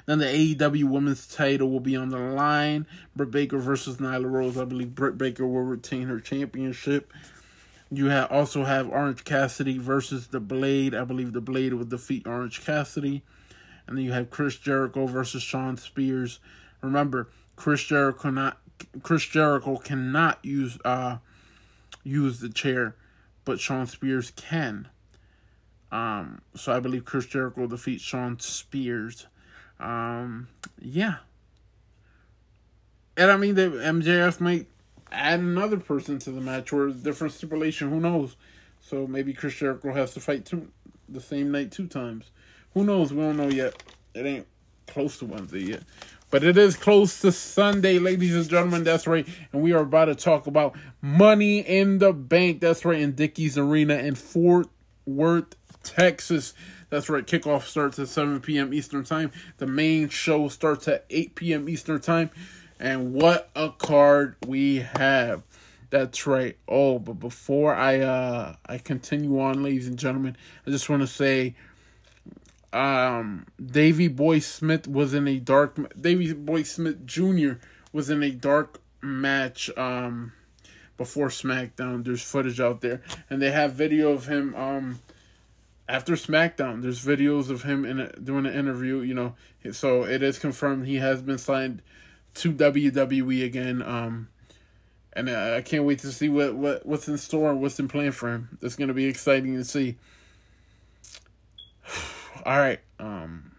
[0.07, 2.87] Then the AEW Women's title will be on the line.
[3.15, 4.59] Britt Baker versus Nyla Rose.
[4.59, 7.12] I believe Britt Baker will retain her championship.
[7.91, 10.95] You have also have Orange Cassidy versus the Blade.
[10.95, 13.22] I believe the Blade will defeat Orange Cassidy.
[13.87, 16.41] And then you have Chris Jericho versus Shawn Spears.
[16.80, 18.59] Remember, Chris Jericho not
[19.03, 21.18] Chris Jericho cannot use uh
[22.03, 22.97] use the chair,
[23.45, 24.89] but Shawn Spears can.
[25.93, 29.26] Um, so I believe Chris Jericho will defeat Shawn Spears.
[29.78, 30.49] Um,
[30.80, 31.16] yeah.
[33.16, 34.66] And I mean, the MJF might
[35.15, 37.91] add another person to the match or different stipulation.
[37.91, 38.37] Who knows?
[38.81, 40.69] So maybe Chris Jericho has to fight two
[41.09, 42.31] the same night two times.
[42.75, 43.12] Who knows?
[43.12, 43.83] We don't know yet.
[44.15, 44.47] It ain't
[44.87, 45.83] close to Wednesday yet.
[46.31, 48.83] But it is close to Sunday, ladies and gentlemen.
[48.83, 49.27] That's right.
[49.53, 52.61] And we are about to talk about Money in the Bank.
[52.61, 53.01] That's right.
[53.01, 54.67] In Dickies Arena in Fort
[55.07, 55.55] Worth,
[55.85, 56.53] Texas.
[56.91, 57.25] That's right.
[57.25, 58.75] Kickoff starts at 7 p.m.
[58.75, 59.31] Eastern Time.
[59.59, 61.69] The main show starts at 8 p.m.
[61.69, 62.31] Eastern Time.
[62.85, 65.43] And what a card we have.
[65.89, 66.59] That's right.
[66.68, 71.07] Oh, but before I uh I continue on, ladies and gentlemen, I just want to
[71.07, 71.55] say
[72.74, 77.53] um Davey Boy Smith was in a dark Davey Boy Smith Jr.
[77.95, 80.35] was in a dark match um
[80.99, 82.05] before SmackDown.
[82.05, 84.99] There's footage out there and they have video of him um
[85.89, 86.82] after SmackDown.
[86.82, 89.37] There's videos of him in a, doing an interview, you know.
[89.72, 91.80] So it is confirmed he has been signed
[92.35, 94.28] to WWE again um
[95.14, 98.32] and I can't wait to see what, what what's in store, what's in plan for
[98.32, 98.59] him.
[98.61, 99.97] It's to be exciting to see.
[102.45, 102.80] All right.
[102.99, 103.53] Um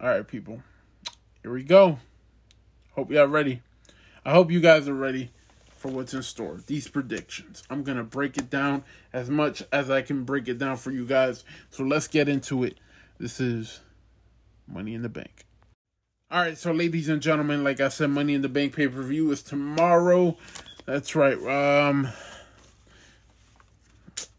[0.00, 0.62] All right, people.
[1.42, 1.98] Here we go.
[2.92, 3.62] Hope y'all ready.
[4.24, 5.30] I hope you guys are ready
[5.84, 6.60] for what's in store.
[6.66, 7.62] These predictions.
[7.68, 11.04] I'm to break it down as much as I can break it down for you
[11.04, 11.44] guys.
[11.70, 12.78] So let's get into it.
[13.18, 13.80] This is
[14.66, 15.43] Money in the Bank.
[16.30, 19.42] All right, so ladies and gentlemen, like I said, Money in the Bank pay-per-view is
[19.42, 20.36] tomorrow.
[20.86, 21.38] That's right.
[21.38, 22.08] Um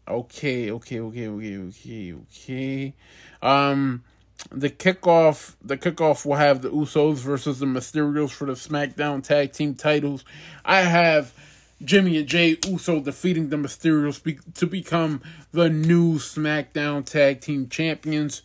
[0.08, 2.94] Okay, okay, okay, okay, okay, okay.
[3.42, 4.04] Um,
[4.52, 9.52] the kickoff, the kickoff will have the Usos versus the Mysterios for the SmackDown Tag
[9.52, 10.24] Team titles.
[10.64, 11.34] I have
[11.84, 17.68] Jimmy and Jay Uso defeating the Mysterios be- to become the new SmackDown Tag Team
[17.68, 18.42] Champions.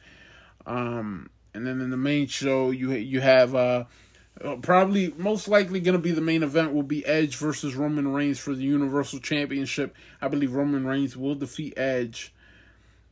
[0.65, 3.85] Um, and then in the main show, you you have uh
[4.43, 8.11] uh, probably most likely going to be the main event will be Edge versus Roman
[8.13, 9.95] Reigns for the Universal Championship.
[10.21, 12.33] I believe Roman Reigns will defeat Edge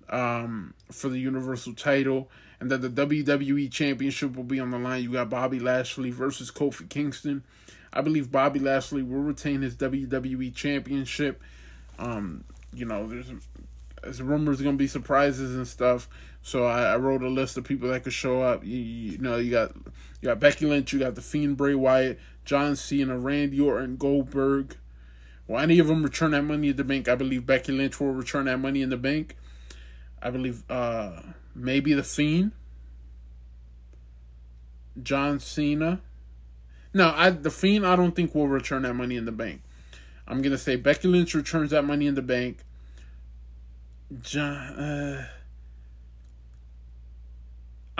[0.10, 2.30] um, for the Universal title.
[2.62, 5.02] And that the WWE Championship will be on the line.
[5.02, 7.42] You got Bobby Lashley versus Kofi Kingston.
[7.94, 11.42] I believe Bobby Lashley will retain his WWE Championship.
[11.98, 13.32] Um, you know, there's
[14.04, 16.10] there's rumors going to be surprises and stuff.
[16.42, 18.64] So I, I, wrote a list of people that could show up.
[18.64, 19.76] You, you, know, you got
[20.22, 24.78] you got Becky Lynch, you got the Fiend Bray Wyatt, John Cena, Randy Orton, Goldberg.
[25.48, 27.08] Will any of them return that money in the bank?
[27.08, 29.36] I believe Becky Lynch will return that money in the bank.
[30.22, 31.22] I believe uh
[31.54, 32.52] maybe the Fiend,
[35.02, 36.02] John Cena.
[36.94, 39.62] No, I the Fiend I don't think will return that money in the bank.
[40.28, 42.60] I'm gonna say Becky Lynch returns that money in the bank.
[44.22, 44.58] John.
[44.80, 45.28] Uh,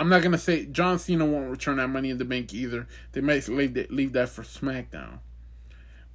[0.00, 2.86] I'm not gonna say John Cena won't return that Money in the Bank either.
[3.12, 5.18] They might leave that, leave that for SmackDown.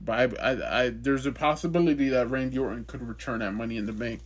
[0.01, 3.85] But I, I, I, there's a possibility that Randy Orton could return that Money in
[3.85, 4.21] the Bank.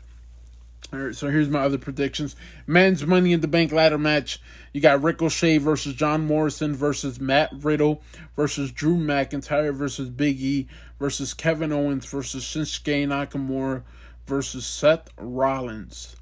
[0.94, 2.38] All right, so here's my other predictions.
[2.68, 4.42] Men's Money in the Bank ladder match.
[4.72, 8.02] You got Ricochet versus John Morrison versus Matt Riddle
[8.38, 10.68] versus Drew McIntyre versus Big E
[11.00, 13.84] versus Kevin Owens versus Shinsuke Nakamura
[14.26, 16.16] versus Seth Rollins.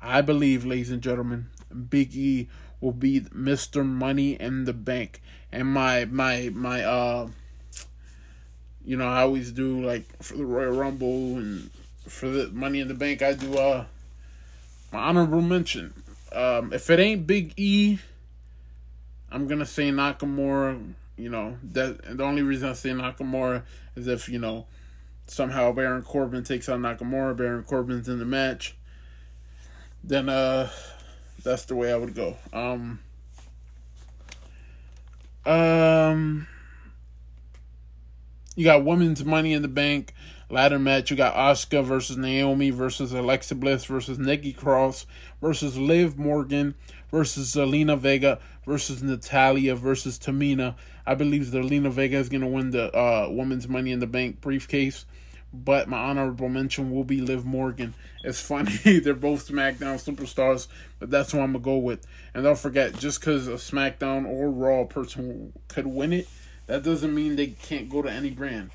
[0.00, 1.48] I believe, ladies and gentlemen,
[1.90, 2.48] Big E
[2.84, 3.84] will be Mr.
[3.84, 5.22] Money in the Bank.
[5.50, 7.28] And my my my uh
[8.84, 11.70] you know, I always do like for the Royal Rumble and
[12.06, 13.86] for the Money in the Bank I do uh
[14.92, 15.94] my honorable mention.
[16.32, 17.98] Um if it ain't Big E,
[19.32, 23.62] I'm gonna say Nakamura, you know, that the only reason I say Nakamura
[23.96, 24.66] is if, you know,
[25.26, 28.76] somehow Baron Corbin takes out Nakamura, Baron Corbin's in the match.
[30.02, 30.68] Then uh
[31.44, 32.36] that's the way I would go.
[32.52, 32.98] Um,
[35.46, 36.46] um,
[38.56, 40.14] you got women's Money in the Bank
[40.50, 41.10] ladder match.
[41.10, 45.06] You got Asuka versus Naomi versus Alexa Bliss versus Nikki Cross
[45.40, 46.74] versus Liv Morgan
[47.10, 50.74] versus Zelina Vega versus Natalya versus Tamina.
[51.06, 54.40] I believe Zelina Vega is going to win the uh, women's Money in the Bank
[54.40, 55.04] briefcase
[55.54, 57.94] but my honorable mention will be Liv Morgan.
[58.22, 60.66] It's funny, they're both SmackDown superstars,
[60.98, 62.06] but that's who I'm gonna go with.
[62.34, 66.28] And don't forget, just because a SmackDown or Raw person could win it,
[66.66, 68.70] that doesn't mean they can't go to any brand.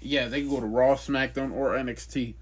[0.00, 2.34] Yeah, they can go to Raw, SmackDown, or NXT.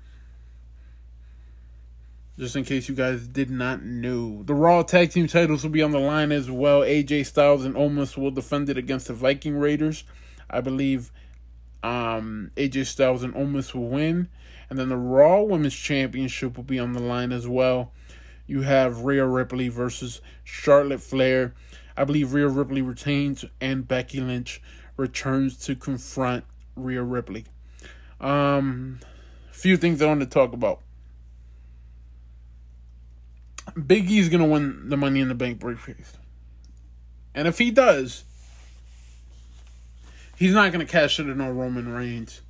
[2.38, 4.42] Just in case you guys did not know.
[4.44, 6.80] The Raw Tag Team titles will be on the line as well.
[6.80, 10.04] AJ Styles and Omos will defend it against the Viking Raiders.
[10.48, 11.12] I believe
[11.82, 14.28] um, AJ Styles and Omos will win.
[14.68, 17.92] And then the Raw Women's Championship will be on the line as well.
[18.46, 21.54] You have Rhea Ripley versus Charlotte Flair.
[21.96, 24.62] I believe Rhea Ripley retains and Becky Lynch
[24.96, 26.44] returns to confront
[26.76, 27.44] Rhea Ripley.
[28.20, 29.00] Um,
[29.50, 30.80] few things I want to talk about.
[33.86, 36.14] Big E's gonna win the Money in the Bank briefcase,
[37.34, 38.24] and if he does,
[40.40, 42.40] he's not gonna cash it in on Roman Reigns.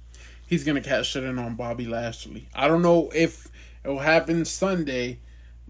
[0.47, 2.49] He's gonna cash it in on Bobby Lashley.
[2.55, 3.49] I don't know if
[3.85, 5.19] it will happen Sunday,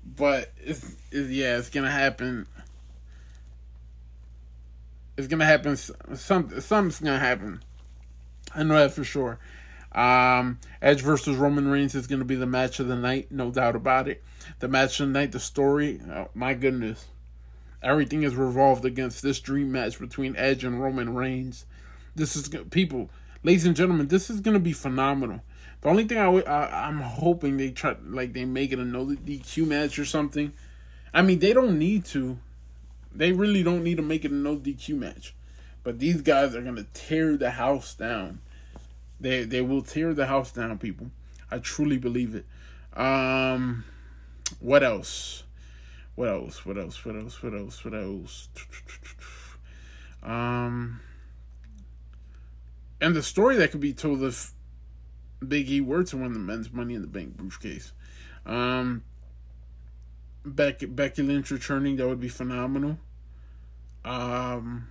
[0.04, 2.46] but it's, it's, yeah, it's gonna happen.
[5.16, 5.76] It's gonna happen.
[5.76, 7.62] Some something's gonna happen.
[8.54, 9.38] I know that for sure.
[9.92, 13.50] Um, Edge versus Roman Reigns is going to be the match of the night, no
[13.50, 14.22] doubt about it.
[14.60, 17.06] The match of the night, the story, oh, my goodness.
[17.82, 21.64] Everything is revolved against this dream match between Edge and Roman Reigns.
[22.14, 23.10] This is people,
[23.42, 25.40] ladies and gentlemen, this is to be phenomenal.
[25.80, 29.06] The only thing I, I I'm hoping they try like they make it a no
[29.06, 30.52] DQ match or something.
[31.14, 32.38] I mean, they don't need to.
[33.12, 35.34] They really don't need to make it a no DQ match.
[35.82, 38.40] But these guys are gonna tear the house down.
[39.18, 41.10] They they will tear the house down, people.
[41.50, 42.46] I truly believe it.
[42.98, 43.84] Um,
[44.58, 45.44] what else?
[46.14, 46.66] What else?
[46.66, 47.04] What else?
[47.04, 47.42] What else?
[47.42, 47.84] What else?
[47.84, 48.48] What else?
[50.22, 51.00] Um,
[53.00, 54.52] and the story that could be told if
[55.46, 57.92] Big E were to win the men's Money in the Bank briefcase.
[58.46, 59.04] Um,
[60.44, 62.98] Becky Becky Lynch returning that would be phenomenal.
[64.04, 64.88] Um.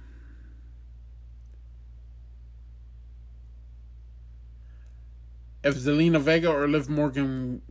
[5.64, 7.62] if Zelina Vega or Liv Morgan,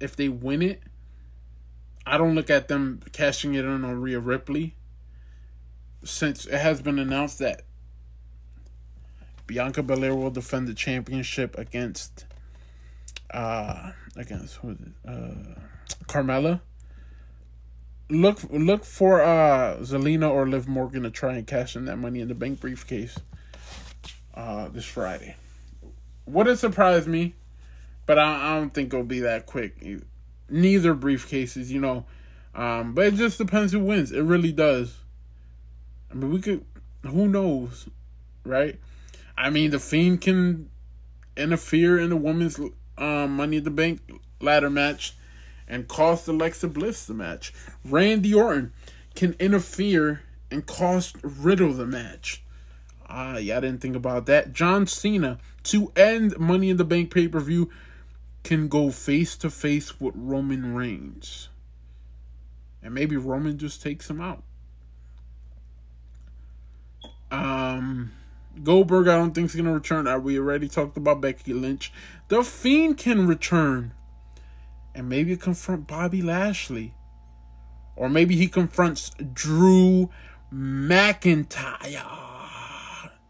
[0.00, 0.82] if they win it,
[2.04, 4.76] I don't look at them cashing it in on Rhea Ripley.
[6.04, 7.62] Since it has been announced that
[9.46, 12.24] Bianca Belair will defend the championship against,
[13.32, 15.08] uh, against who is it?
[15.08, 15.60] Uh,
[16.04, 16.60] Carmella.
[18.08, 22.20] Look, look for uh Zelina or Liv Morgan to try and cash in that Money
[22.20, 23.18] in the Bank briefcase.
[24.32, 25.34] Uh, this Friday
[26.26, 27.34] would have surprised me,
[28.04, 29.82] but I, I, don't think it'll be that quick.
[30.48, 32.04] Neither briefcases, you know.
[32.54, 34.12] Um, but it just depends who wins.
[34.12, 34.96] It really does.
[36.10, 36.64] I mean, we could.
[37.02, 37.88] Who knows,
[38.44, 38.78] right?
[39.36, 40.70] I mean, the Fiend can
[41.36, 42.58] interfere in the women's
[42.98, 44.00] um, Money in the Bank
[44.40, 45.16] ladder match
[45.68, 47.52] and cost Alexa Bliss the match.
[47.84, 48.72] Randy Orton
[49.14, 52.42] can interfere and cost Riddle the match.
[53.08, 54.52] Ah, yeah, I didn't think about that.
[54.52, 57.70] John Cena to end Money in the Bank pay per view
[58.42, 61.48] can go face to face with Roman Reigns.
[62.82, 64.44] And maybe Roman just takes him out.
[67.30, 68.12] Um,
[68.62, 70.06] Goldberg, I don't think is gonna return.
[70.06, 71.92] Uh, we already talked about Becky Lynch.
[72.28, 73.92] The Fiend can return,
[74.94, 76.94] and maybe confront Bobby Lashley,
[77.94, 80.10] or maybe he confronts Drew
[80.52, 82.02] McIntyre.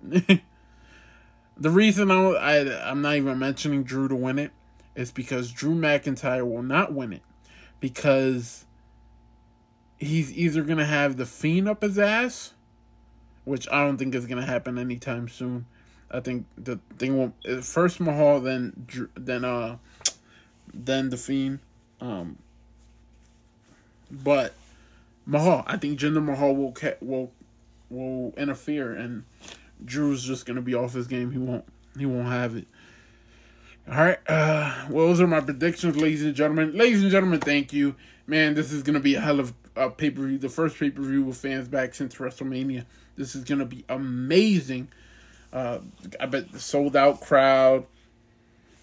[1.56, 4.52] the reason I, I I'm not even mentioning Drew to win it
[4.94, 7.22] is because Drew McIntyre will not win it
[7.80, 8.64] because
[9.98, 12.52] he's either gonna have the fiend up his ass,
[13.46, 15.64] which I don't think is gonna happen anytime soon.
[16.10, 19.78] I think the thing will first Mahal, then then uh,
[20.74, 21.60] then the fiend.
[22.00, 22.36] Um,
[24.10, 24.52] but
[25.24, 27.32] Mahal, I think Jinder Mahal will will
[27.88, 29.24] will interfere and
[29.84, 31.30] Drew's just gonna be off his game.
[31.30, 31.64] He won't.
[31.96, 32.66] He won't have it.
[33.88, 34.18] All right.
[34.28, 36.76] Uh, well, those are my predictions, ladies and gentlemen.
[36.76, 37.94] Ladies and gentlemen, thank you,
[38.26, 38.54] man.
[38.54, 40.38] This is gonna be a hell of a pay per view.
[40.38, 42.84] The first pay per view with fans back since WrestleMania.
[43.16, 44.88] This is gonna be amazing.
[45.52, 45.78] Uh,
[46.20, 47.86] I bet the sold out crowd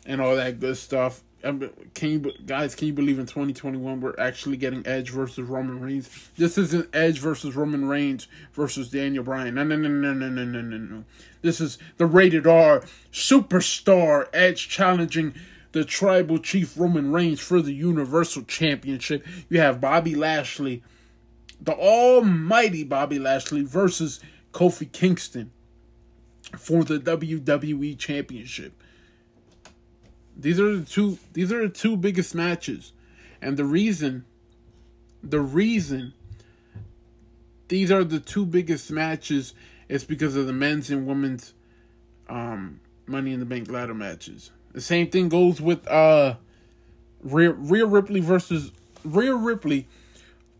[0.05, 1.21] and all that good stuff.
[1.41, 2.73] Can you guys?
[2.73, 6.09] Can you believe in 2021 we're actually getting Edge versus Roman Reigns?
[6.37, 9.55] This isn't Edge versus Roman Reigns versus Daniel Bryan.
[9.55, 11.03] No, no, no, no, no, no, no, no, no.
[11.41, 15.33] This is the rated R superstar Edge challenging
[15.73, 19.25] the tribal chief Roman Reigns for the Universal Championship.
[19.49, 20.81] You have Bobby Lashley,
[21.63, 24.19] the almighty Bobby Lashley versus
[24.51, 25.51] Kofi Kingston
[26.57, 28.73] for the WWE Championship.
[30.35, 32.91] These are the two these are the two biggest matches.
[33.41, 34.25] And the reason
[35.23, 36.13] the reason
[37.69, 39.53] these are the two biggest matches
[39.87, 41.53] is because of the men's and women's
[42.27, 44.51] um money in the bank ladder matches.
[44.73, 46.35] The same thing goes with uh
[47.21, 48.71] Rhea, Rhea Ripley versus
[49.05, 49.87] Rhea Ripley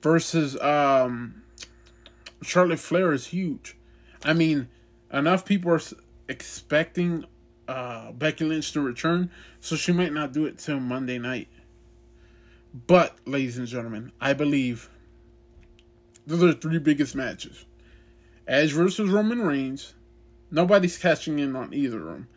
[0.03, 1.43] versus um
[2.43, 3.75] Charlotte Flair is huge.
[4.23, 4.67] I mean,
[5.11, 5.81] enough people are
[6.27, 7.25] expecting
[7.67, 11.47] uh, Becky Lynch to return, so she might not do it till Monday night.
[12.87, 14.89] But, ladies and gentlemen, I believe
[16.25, 17.65] those are three biggest matches.
[18.47, 19.93] Edge versus Roman Reigns.
[20.51, 22.27] Nobody's catching in on either of them.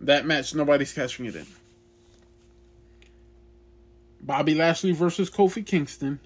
[0.00, 1.46] That match, nobody's catching it in.
[4.20, 6.20] Bobby Lashley versus Kofi Kingston.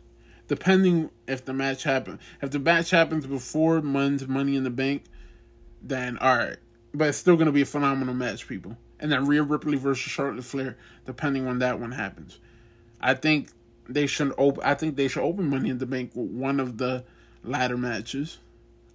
[0.48, 2.20] Depending if the match happens.
[2.42, 5.04] If the match happens before Money's Money in the Bank,
[5.82, 6.56] then all right.
[6.92, 8.76] But it's still going to be a phenomenal match, people.
[9.00, 12.38] And then Rhea Ripley versus Charlotte Flair, depending on that one happens.
[13.00, 13.50] I think
[13.88, 14.62] they should open.
[14.64, 17.04] I think they should open Money in the Bank with one of the
[17.42, 18.38] ladder matches.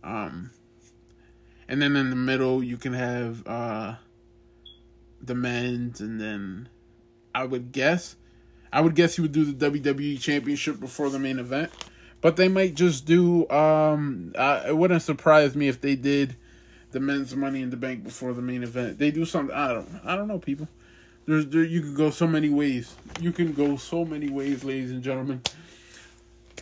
[0.03, 0.51] Um,
[1.67, 3.95] and then in the middle, you can have uh,
[5.21, 6.69] the men's, and then
[7.35, 8.15] I would guess,
[8.71, 11.71] I would guess you would do the WWE Championship before the main event.
[12.21, 13.49] But they might just do.
[13.49, 16.35] Um, uh, it wouldn't surprise me if they did
[16.91, 18.97] the men's Money in the Bank before the main event.
[18.97, 19.55] They do something.
[19.55, 20.01] I don't.
[20.03, 20.67] I don't know, people.
[21.25, 22.95] There's there, you can go so many ways.
[23.21, 25.41] You can go so many ways, ladies and gentlemen.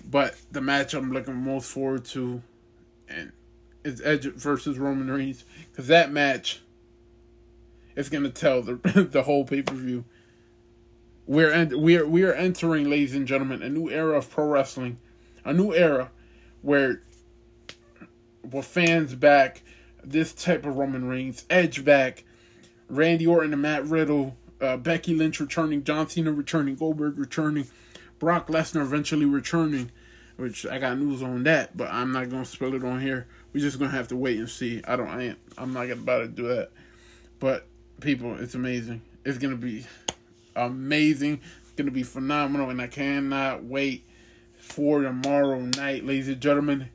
[0.10, 2.42] But the match I'm looking most forward to,
[3.10, 3.32] and
[3.84, 6.62] is Edge versus Roman Reigns, because that match
[7.96, 8.76] is gonna tell the
[9.12, 10.04] the whole pay per view.
[11.28, 14.48] We're en- we are we are entering, ladies and gentlemen, a new era of pro
[14.48, 14.98] wrestling,
[15.44, 16.10] a new era
[16.62, 17.02] where,
[18.50, 19.62] with fans back,
[20.02, 22.24] this type of Roman Reigns, Edge back,
[22.88, 27.68] Randy Orton and Matt Riddle, uh, Becky Lynch returning, John Cena returning, Goldberg returning,
[28.20, 29.92] Brock Lesnar eventually returning,
[30.38, 33.28] which I got news on that, but I'm not gonna spill it on here.
[33.52, 34.82] We're just gonna have to wait and see.
[34.88, 35.10] I don't.
[35.10, 36.72] I ain't, I'm not gonna about to do that.
[37.40, 37.68] But
[38.00, 39.02] people, it's amazing.
[39.26, 39.86] It's gonna be
[40.58, 41.42] amazing.
[41.62, 44.06] It's gonna be phenomenal, and I cannot wait
[44.58, 46.90] for tomorrow night, ladies and gentlemen.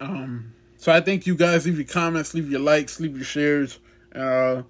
[0.00, 0.54] Um.
[0.76, 1.66] So I thank you guys.
[1.66, 3.80] Leave your comments, leave your likes, leave your shares.
[4.14, 4.62] Uh,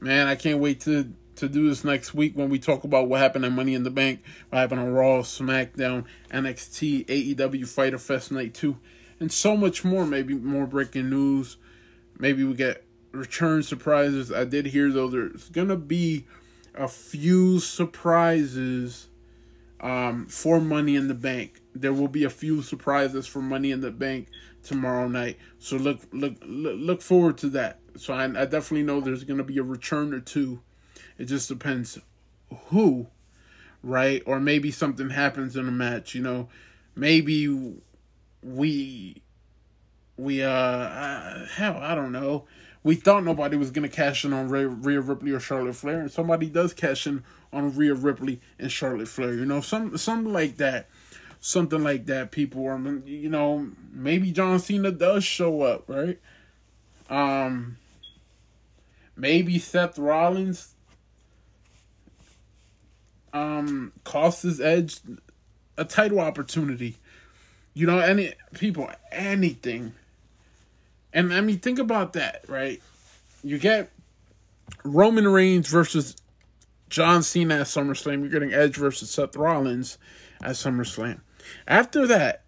[0.00, 3.20] man, I can't wait to to do this next week when we talk about what
[3.20, 8.32] happened at Money in the Bank, what happened on Raw, SmackDown, NXT, AEW Fyter Fest
[8.32, 8.76] Night 2,
[9.20, 10.06] and so much more.
[10.06, 11.58] Maybe more breaking news.
[12.18, 12.85] Maybe we get
[13.16, 14.32] return surprises.
[14.32, 16.26] I did hear, though, there's to be
[16.74, 19.08] a few surprises
[19.80, 21.60] um, for Money in the Bank.
[21.74, 24.28] There will be a few surprises for Money in the Bank
[24.62, 25.38] tomorrow night.
[25.58, 27.80] So look look look, forward to that.
[27.96, 30.60] So I, I definitely know there's to be a return or two
[31.18, 31.98] it just depends
[32.68, 33.06] who,
[33.82, 34.22] right?
[34.26, 36.48] Or maybe something happens in a match, you know.
[36.94, 37.74] Maybe
[38.42, 39.22] we
[40.16, 42.46] we uh, uh hell, I don't know.
[42.86, 46.12] We thought nobody was gonna cash in on Rhea, Rhea Ripley or Charlotte Flair, and
[46.12, 49.34] somebody does cash in on Rhea Ripley and Charlotte Flair.
[49.34, 50.88] You know, some something like that,
[51.40, 52.30] something like that.
[52.30, 56.20] People are, you know, maybe John Cena does show up, right?
[57.10, 57.76] Um,
[59.16, 60.76] maybe Seth Rollins
[63.32, 65.00] um costs his edge
[65.76, 66.98] a title opportunity.
[67.74, 69.92] You know, any people, anything.
[71.16, 72.82] And I mean, think about that, right?
[73.42, 73.90] You get
[74.84, 76.14] Roman Reigns versus
[76.90, 78.20] John Cena at SummerSlam.
[78.20, 79.96] You're getting Edge versus Seth Rollins
[80.42, 81.20] at SummerSlam.
[81.66, 82.42] After that,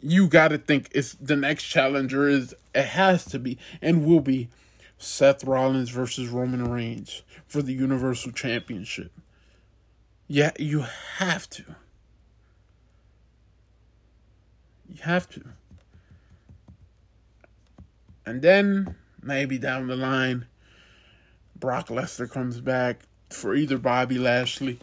[0.00, 4.20] you got to think it's the next challenger is it has to be and will
[4.20, 4.48] be
[4.98, 9.10] Seth Rollins versus Roman Reigns for the Universal Championship.
[10.28, 10.84] Yeah, you
[11.16, 11.64] have to.
[14.88, 15.42] You have to.
[18.28, 20.44] And then maybe down the line,
[21.56, 23.00] Brock Lesnar comes back
[23.30, 24.78] for either Bobby Lashley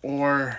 [0.00, 0.58] or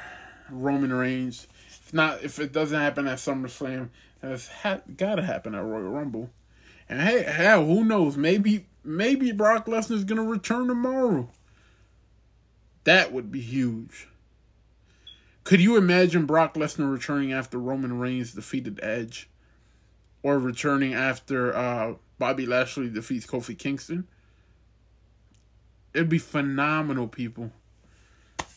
[0.52, 1.48] Roman Reigns.
[1.68, 3.90] If not, if it doesn't happen at SummerSlam,
[4.22, 6.30] it's ha- gotta happen at Royal Rumble.
[6.88, 8.16] And hey, hell, who knows?
[8.16, 11.32] Maybe maybe Brock Lesnar's gonna return tomorrow.
[12.84, 14.08] That would be huge.
[15.44, 19.28] Could you imagine Brock Lesnar returning after Roman Reigns defeated Edge?
[20.22, 24.08] Or returning after uh, Bobby Lashley defeats Kofi Kingston?
[25.94, 27.52] It'd be phenomenal, people.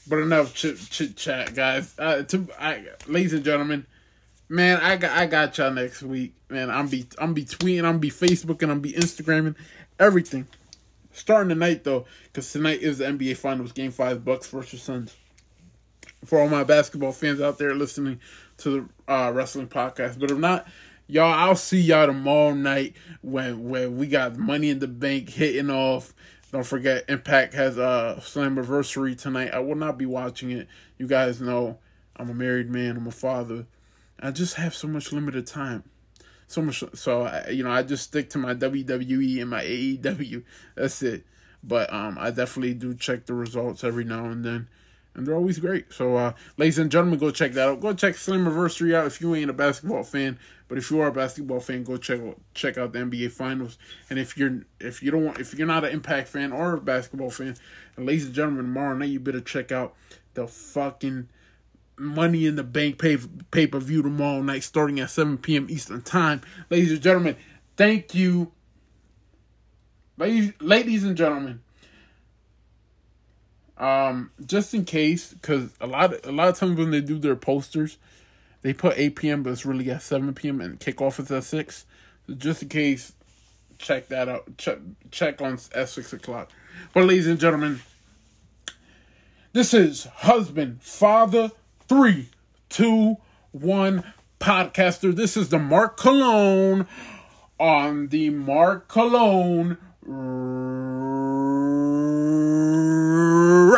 [0.09, 1.95] But enough chit, chit chat, guys.
[1.99, 3.87] Uh, to, I, ladies and gentlemen,
[4.49, 6.35] man, I got I got y'all next week.
[6.49, 9.55] Man, I'm be I'm be tweeting, I'm be Facebooking, I'm be Instagramming,
[9.99, 10.47] everything.
[11.13, 15.17] Starting tonight though, because tonight is the NBA Finals, Game Five, Bucks versus Suns.
[16.25, 18.21] For all my basketball fans out there listening
[18.59, 20.67] to the uh, wrestling podcast, but if not,
[21.13, 25.71] y'all, I'll see y'all tomorrow night when when we got Money in the Bank hitting
[25.71, 26.15] off.
[26.51, 29.55] Don't forget, Impact has a Slammiversary tonight.
[29.55, 30.69] I will not be watching it.
[30.99, 31.79] You guys know
[32.17, 32.97] I'm a married man.
[32.97, 33.67] I'm a father.
[34.21, 35.85] I just have so much limited time
[36.53, 36.85] so much.
[36.95, 40.45] So I, you know, I just stick to my WWE and my AEW.
[40.75, 41.25] That's it.
[41.65, 44.69] But um, I definitely do check the results every now and then,
[45.15, 45.93] and they're always great.
[45.93, 47.81] So, uh, ladies and gentlemen, go check that out.
[47.81, 50.39] Go check Slammiversary out if you ain't a basketball fan.
[50.69, 52.21] But if you are a basketball fan, go check
[52.55, 53.77] check out the NBA Finals.
[54.09, 56.81] And if you're if you don't want if you're not an Impact fan or a
[56.81, 57.57] basketball fan,
[57.97, 59.95] and ladies and gentlemen, tomorrow night you better check out
[60.33, 61.29] the fucking
[61.99, 63.19] Money in the Bank pay
[63.51, 65.67] pay per view tomorrow night, starting at 7 p.m.
[65.69, 66.41] Eastern Time.
[66.71, 67.37] Ladies and gentlemen,
[67.77, 68.51] thank you.
[70.17, 71.61] Ladies, ladies and gentlemen,
[73.83, 77.19] um, just in case, because a lot of, a lot of times when they do
[77.19, 77.99] their posters,
[78.63, 79.43] they put 8 p.m.
[79.43, 80.61] but it's really at 7 p.m.
[80.61, 81.85] and kickoff is at 6.
[82.29, 83.13] So just in case,
[83.79, 84.57] check that out.
[84.57, 84.79] Check
[85.11, 86.51] check on at 6 o'clock.
[86.95, 87.81] But ladies and gentlemen,
[89.53, 91.51] this is husband, father,
[91.89, 92.29] three,
[92.69, 93.17] two,
[93.51, 94.05] one
[94.39, 95.13] podcaster.
[95.13, 96.87] This is the Mark Cologne
[97.59, 99.77] on the Mark Cologne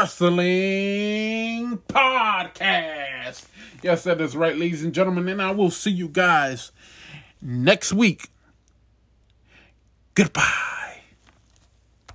[0.05, 3.47] Wrestling Podcast.
[3.83, 6.73] Yes, that is right, ladies and gentlemen, and I will see you guys
[7.41, 8.29] next week.
[10.15, 10.84] Goodbye.